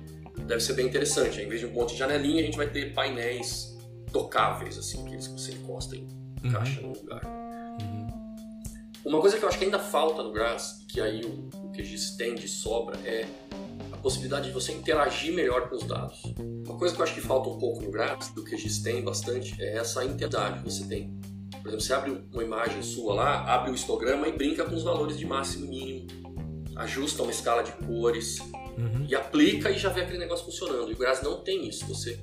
[0.46, 1.42] deve ser bem interessante.
[1.42, 3.76] Em vez de um monte de janelinha, a gente vai ter painéis
[4.14, 6.08] tocáveis, assim, que você encosta e
[6.44, 6.90] encaixa uhum.
[6.90, 7.26] no lugar.
[7.82, 8.08] Uhum.
[9.04, 12.16] Uma coisa que eu acho que ainda falta no Grass, que aí o, o QGIS
[12.18, 13.26] tem de sobra, é
[14.02, 16.22] possibilidade de você interagir melhor com os dados.
[16.66, 18.82] Uma coisa que eu acho que falta um pouco no gráfico, do que a gente
[18.84, 21.20] tem bastante, é essa interatividade que você tem.
[21.62, 24.84] Por exemplo, você abre uma imagem sua lá, abre o histograma e brinca com os
[24.84, 26.08] valores de máximo e mínimo,
[26.76, 29.06] ajusta uma escala de cores uhum.
[29.08, 30.90] e aplica e já vê aquele negócio funcionando.
[30.90, 31.86] E o GRAS não tem isso.
[31.88, 32.20] Você,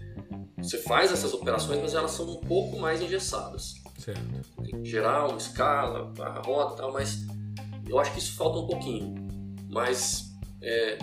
[0.57, 3.75] você faz essas operações, mas elas são um pouco mais engessadas.
[3.99, 4.21] Certo.
[4.63, 7.27] Tem que gerar uma escala, barra roda e tal, mas
[7.89, 9.15] eu acho que isso falta um pouquinho.
[9.69, 10.29] Mas
[10.61, 10.99] é,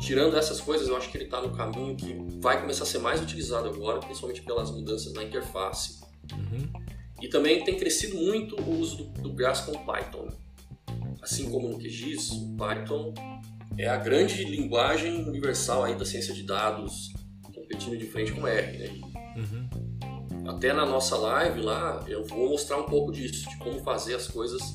[0.00, 2.98] tirando essas coisas, eu acho que ele está no caminho que vai começar a ser
[2.98, 6.00] mais utilizado agora, principalmente pelas mudanças na interface.
[6.32, 6.70] Uhum.
[7.20, 10.28] E também tem crescido muito o uso do, do Grass com Python.
[11.22, 13.14] Assim como no QGIS, o Python
[13.78, 17.12] é a grande linguagem universal aí da ciência de dados,
[17.54, 18.78] competindo de frente com R.
[18.78, 19.00] Né?
[19.36, 20.48] Uhum.
[20.48, 24.26] Até na nossa live lá, eu vou mostrar um pouco disso, de como fazer as
[24.26, 24.74] coisas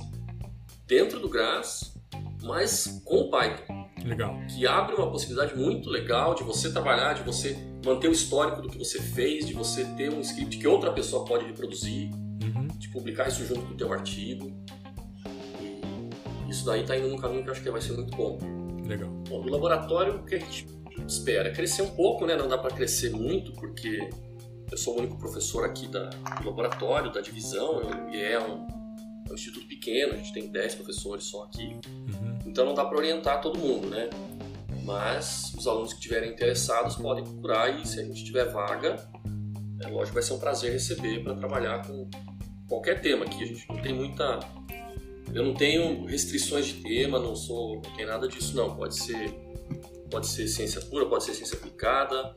[0.87, 1.93] dentro do Grass,
[2.41, 3.85] mas com Python.
[4.05, 4.39] Legal.
[4.47, 8.69] Que abre uma possibilidade muito legal de você trabalhar, de você manter o histórico do
[8.69, 12.09] que você fez, de você ter um script que outra pessoa pode reproduzir,
[12.41, 12.67] uhum.
[12.77, 14.55] de publicar isso junto com o teu artigo.
[16.49, 18.37] Isso daí está indo num caminho que eu acho que vai ser muito bom.
[18.85, 19.09] Legal.
[19.29, 20.67] Bom, no laboratório, o que a gente
[21.07, 21.51] espera?
[21.51, 22.35] Crescer um pouco, né?
[22.35, 24.09] Não dá para crescer muito, porque
[24.71, 27.81] eu sou o único professor aqui da, do laboratório, da divisão,
[28.11, 28.67] e é um,
[29.27, 31.77] é um instituto pequeno, a gente tem 10 professores só aqui.
[31.87, 32.39] Uhum.
[32.45, 34.09] Então não dá para orientar todo mundo, né?
[34.83, 38.95] Mas os alunos que estiverem interessados podem procurar e se a gente tiver vaga,
[39.81, 42.09] é lógico vai ser um prazer receber para trabalhar com
[42.67, 43.43] qualquer tema aqui.
[43.43, 44.39] A gente não tem muita
[45.33, 48.75] eu não tenho restrições de tema, não sou, não tem nada disso não.
[48.75, 49.33] Pode ser
[50.09, 52.35] pode ser ciência pura, pode ser ciência aplicada.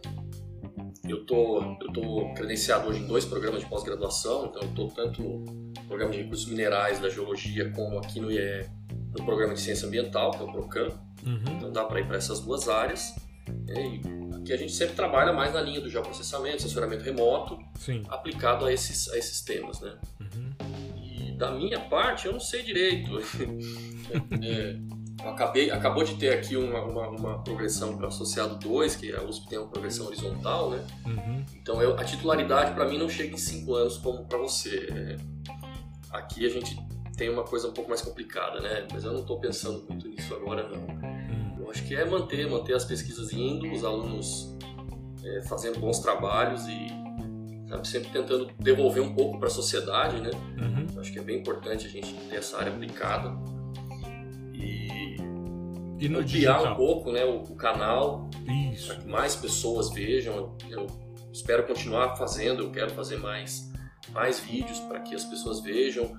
[1.09, 5.23] Eu tô eu tô credenciado hoje em dois programas de pós-graduação, então eu tô tanto
[5.23, 8.69] no programa de recursos minerais da geologia como aqui no IE
[9.17, 10.89] no programa de ciência ambiental, que é o PROCAM.
[11.25, 11.57] Uhum.
[11.57, 13.15] Então dá para ir para essas duas áreas.
[13.69, 18.03] E aqui a gente sempre trabalha mais na linha do geoprocessamento, assessoramento remoto, Sim.
[18.09, 19.99] aplicado a esses, a esses temas, né?
[21.41, 21.51] Uhum.
[21.51, 23.19] Da minha parte, eu não sei direito.
[24.43, 24.77] é,
[25.29, 29.49] acabei, acabou de ter aqui uma, uma, uma progressão para associado 2, que a USP
[29.49, 30.87] tem uma progressão horizontal, né?
[31.07, 31.45] Uhum.
[31.57, 34.89] Então eu, a titularidade para mim não chega em 5 anos como para você.
[34.91, 35.17] É,
[36.11, 36.77] aqui a gente
[37.17, 38.87] tem uma coisa um pouco mais complicada, né?
[38.93, 40.83] Mas eu não estou pensando muito nisso agora, não.
[40.83, 41.57] Hum.
[41.61, 44.57] Eu acho que é manter, manter as pesquisas indo, os alunos
[45.23, 47.00] é, fazendo bons trabalhos e
[47.71, 50.31] sabe, sempre tentando devolver um pouco para a sociedade, né?
[50.59, 51.01] Uhum.
[51.01, 53.33] Acho que é bem importante a gente ter essa área aplicada
[54.53, 55.17] e,
[55.99, 56.73] e no ampliar digital?
[56.73, 58.29] um pouco, né, o, o canal
[58.87, 60.35] para que mais pessoas vejam.
[60.35, 60.87] Eu, eu
[61.33, 63.71] espero continuar fazendo, eu quero fazer mais
[64.13, 66.11] mais vídeos para que as pessoas vejam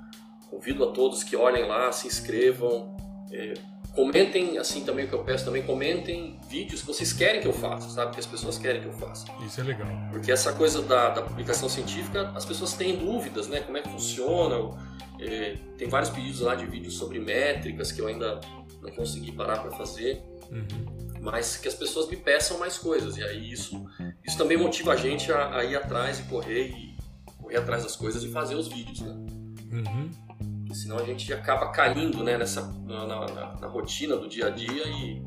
[0.52, 2.94] Convido a todos que olhem lá, se inscrevam,
[3.32, 3.54] é,
[3.94, 7.54] comentem, assim também o que eu peço também, comentem vídeos que vocês querem que eu
[7.54, 8.14] faça, sabe?
[8.14, 9.26] Que as pessoas querem que eu faça.
[9.46, 9.88] Isso é legal.
[10.12, 13.62] Porque essa coisa da, da publicação científica, as pessoas têm dúvidas, né?
[13.62, 14.78] Como é que funciona?
[15.20, 18.40] É, tem vários pedidos lá de vídeos sobre métricas que eu ainda
[18.82, 20.24] não consegui parar para fazer.
[20.50, 21.20] Uhum.
[21.22, 23.18] Mas que as pessoas me peçam mais coisas.
[23.18, 23.86] E aí isso,
[24.26, 26.96] isso também motiva a gente a, a ir atrás e correr e
[27.38, 29.12] correr atrás das coisas e fazer os vídeos, né?
[29.72, 30.31] Uhum
[30.74, 34.88] senão a gente acaba caindo né, nessa, na, na, na rotina do dia a dia
[34.88, 35.22] e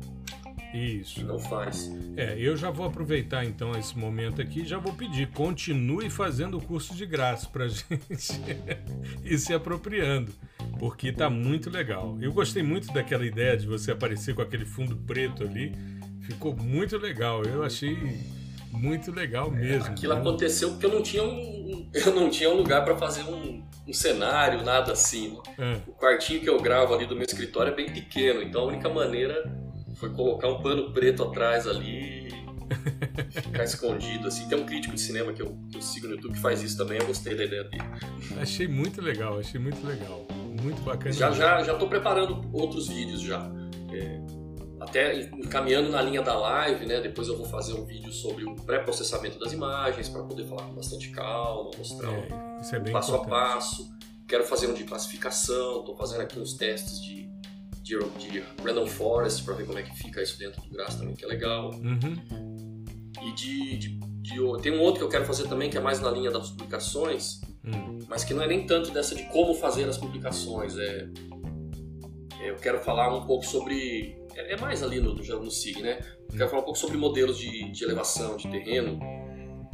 [0.75, 1.23] isso.
[1.25, 1.89] Não faz.
[2.17, 6.57] É, eu já vou aproveitar então esse momento aqui e já vou pedir, continue fazendo
[6.57, 7.87] o curso de graça pra gente
[9.23, 10.33] ir se apropriando.
[10.77, 12.17] porque tá muito legal.
[12.19, 15.73] Eu gostei muito daquela ideia de você aparecer com aquele fundo preto ali.
[16.21, 17.43] Ficou muito legal.
[17.43, 17.95] Eu achei
[18.71, 19.85] muito legal mesmo.
[19.85, 20.19] Aquilo né?
[20.19, 23.93] aconteceu porque eu não tinha um, eu não tinha um lugar para fazer um, um,
[23.93, 25.37] cenário, nada assim.
[25.57, 25.79] Né?
[25.85, 25.89] É.
[25.89, 28.89] O quartinho que eu gravo ali do meu escritório é bem pequeno, então a única
[28.89, 29.51] maneira
[29.95, 32.27] foi colocar um pano preto atrás ali
[33.29, 34.47] e ficar escondido assim.
[34.47, 36.77] Tem um crítico de cinema que eu, que eu sigo no YouTube que faz isso
[36.77, 37.83] também, eu gostei da ideia dele.
[38.39, 40.25] Achei muito legal, achei muito legal.
[40.61, 41.11] Muito bacana.
[41.11, 43.49] Já, já, já tô preparando outros vídeos já.
[43.93, 44.19] É,
[44.85, 47.01] até encaminhando na linha da live, né?
[47.01, 50.73] Depois eu vou fazer um vídeo sobre o pré-processamento das imagens para poder falar com
[50.73, 53.15] bastante calma, mostrar é, é passo importante.
[53.15, 53.95] a passo.
[54.27, 57.29] Quero fazer um de classificação, estou fazendo aqui uns testes de,
[57.83, 61.15] de, de Random Forest para ver como é que fica isso dentro do Grass também,
[61.15, 61.71] que é legal.
[61.71, 62.75] Uhum.
[63.21, 65.99] E de, de, de, tem um outro que eu quero fazer também que é mais
[65.99, 67.99] na linha das publicações, uhum.
[68.07, 70.77] mas que não é nem tanto dessa de como fazer as publicações.
[70.77, 71.09] É,
[72.41, 75.99] é eu quero falar um pouco sobre é, é mais ali no, no SIG, né?
[76.31, 78.99] Eu quero falar um pouco sobre modelos de, de elevação de terreno,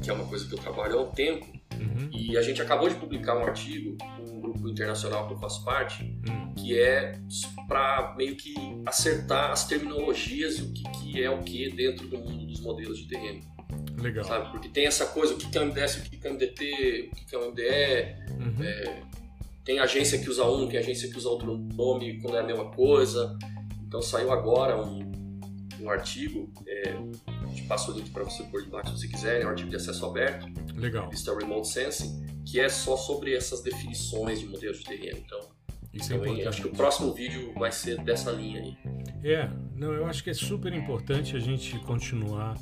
[0.01, 1.45] que é uma coisa que eu trabalho há um tempo.
[1.73, 2.09] Uhum.
[2.11, 5.63] E a gente acabou de publicar um artigo com um grupo internacional que eu faço
[5.65, 6.53] parte, uhum.
[6.53, 7.13] que é
[7.67, 8.53] para meio que
[8.85, 12.99] acertar as terminologias e o que, que é o que dentro do mundo dos modelos
[12.99, 13.41] de terreno.
[13.99, 14.23] Legal.
[14.25, 14.51] Sabe?
[14.51, 17.25] Porque tem essa coisa, o que é um MDS, o que é um MDT, o
[17.25, 17.63] que é um MDE.
[18.39, 18.63] Uhum.
[18.63, 19.03] É,
[19.63, 22.65] tem agência que usa um, tem agência que usa outro nome quando é a mesma
[22.71, 23.37] coisa.
[23.91, 25.11] Então saiu agora um,
[25.81, 26.93] um artigo, é,
[27.27, 29.69] a gente passa o link para você pôr embaixo se você quiser, é um artigo
[29.69, 30.47] de acesso aberto.
[30.77, 31.09] Legal.
[31.09, 35.17] Vista Remote Sensing, que é só sobre essas definições de modelos de terreno.
[35.17, 35.41] Então,
[35.93, 36.47] isso é importante.
[36.47, 38.77] Acho que o próximo vídeo vai ser dessa linha aí.
[39.25, 42.57] É, não, eu acho que é super importante a gente continuar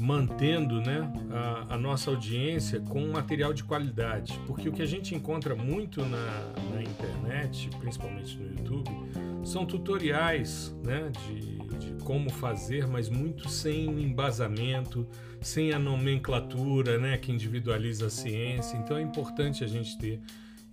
[0.00, 5.14] mantendo né, a, a, nossa audiência com material de qualidade, porque o que a gente
[5.14, 8.90] encontra muito na, na internet, principalmente no YouTube,
[9.44, 15.06] são tutoriais né, de, de como fazer, mas muito sem embasamento,
[15.40, 18.76] sem a nomenclatura né, que individualiza a ciência.
[18.76, 20.20] Então é importante a gente ter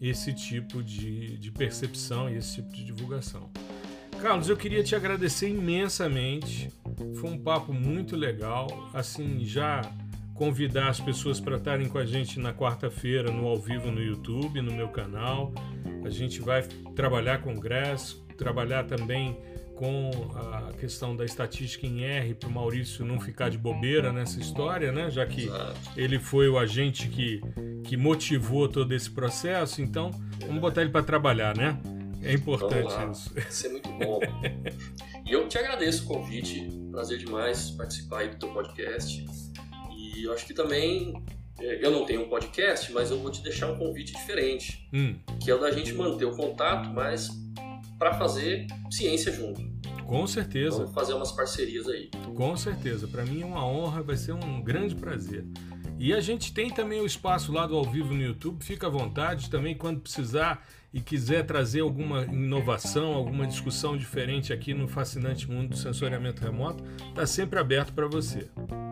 [0.02, 3.50] esse tipo de, de percepção e esse tipo de divulgação.
[4.22, 6.72] Carlos, eu queria te agradecer imensamente.
[7.16, 8.68] Foi um papo muito legal.
[8.94, 9.82] Assim, já
[10.34, 14.62] convidar as pessoas para estarem com a gente na quarta-feira no ao vivo no YouTube,
[14.62, 15.54] no meu canal.
[16.04, 16.62] A gente vai
[16.96, 19.38] trabalhar com Grass, trabalhar também
[19.76, 24.40] com a questão da estatística em R para o Maurício não ficar de bobeira nessa
[24.40, 25.10] história, né?
[25.12, 25.50] Já que
[25.98, 27.42] ele foi o agente que,
[27.84, 31.78] que motivou todo esse processo, então vamos botar ele para trabalhar, né?
[32.22, 33.34] É importante isso.
[33.38, 34.20] Isso é muito bom.
[35.26, 39.26] e eu te agradeço o convite, prazer demais participar aí do teu podcast.
[39.92, 41.22] E eu acho que também
[41.60, 45.16] é, eu não tenho um podcast, mas eu vou te deixar um convite diferente, hum.
[45.44, 47.30] que é o da gente manter o contato, mas
[48.00, 49.62] para fazer ciência junto.
[50.06, 50.78] Com certeza.
[50.78, 52.10] Vamos fazer umas parcerias aí.
[52.34, 53.08] Com certeza.
[53.08, 55.46] Para mim é uma honra, vai ser um grande prazer.
[56.00, 58.90] E a gente tem também o espaço lá do ao vivo no YouTube, fica à
[58.90, 60.66] vontade também quando precisar
[60.96, 66.86] e quiser trazer alguma inovação, alguma discussão diferente aqui no fascinante mundo do sensoriamento remoto,
[67.10, 68.48] está sempre aberto para você.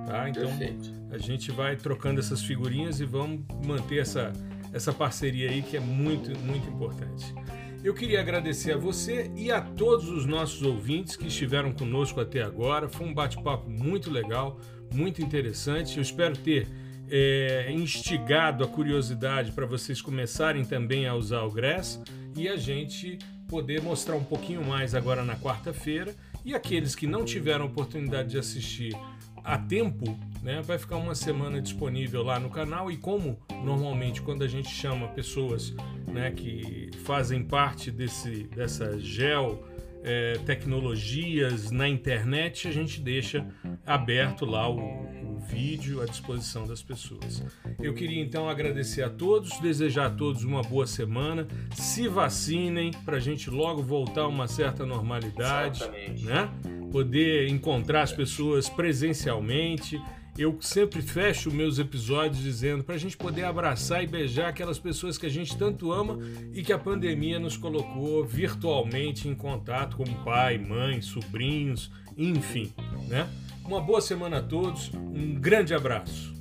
[0.05, 0.27] Tá?
[0.27, 0.91] Então Perfeito.
[1.09, 4.33] a gente vai trocando essas figurinhas e vamos manter essa,
[4.73, 7.33] essa parceria aí que é muito, muito importante.
[7.81, 12.41] Eu queria agradecer a você e a todos os nossos ouvintes que estiveram conosco até
[12.41, 12.89] agora.
[12.89, 14.59] Foi um bate-papo muito legal,
[14.93, 15.95] muito interessante.
[15.95, 16.67] Eu espero ter
[17.15, 22.01] é, instigado a curiosidade para vocês começarem também a usar o Grass
[22.35, 26.15] e a gente poder mostrar um pouquinho mais agora na quarta-feira.
[26.43, 28.97] E aqueles que não tiveram oportunidade de assistir
[29.43, 34.43] a tempo, né, vai ficar uma semana disponível lá no canal e como normalmente quando
[34.43, 35.71] a gente chama pessoas
[36.11, 39.63] né, que fazem parte desse, dessa gel
[40.03, 43.45] é, tecnologias na internet, a gente deixa
[43.85, 47.43] aberto lá o, o, vídeo à disposição das pessoas.
[47.79, 53.17] Eu queria então agradecer a todos, desejar a todos uma boa semana, se vacinem para
[53.17, 56.25] a gente logo voltar a uma certa normalidade, Exatamente.
[56.25, 56.49] né?
[56.91, 60.01] Poder encontrar as pessoas presencialmente
[60.37, 65.17] eu sempre fecho meus episódios dizendo para a gente poder abraçar e beijar aquelas pessoas
[65.17, 66.17] que a gente tanto ama
[66.53, 72.73] e que a pandemia nos colocou virtualmente em contato como pai, mãe, sobrinhos, enfim,
[73.07, 73.29] né?
[73.63, 76.33] Uma boa semana a todos, um grande abraço.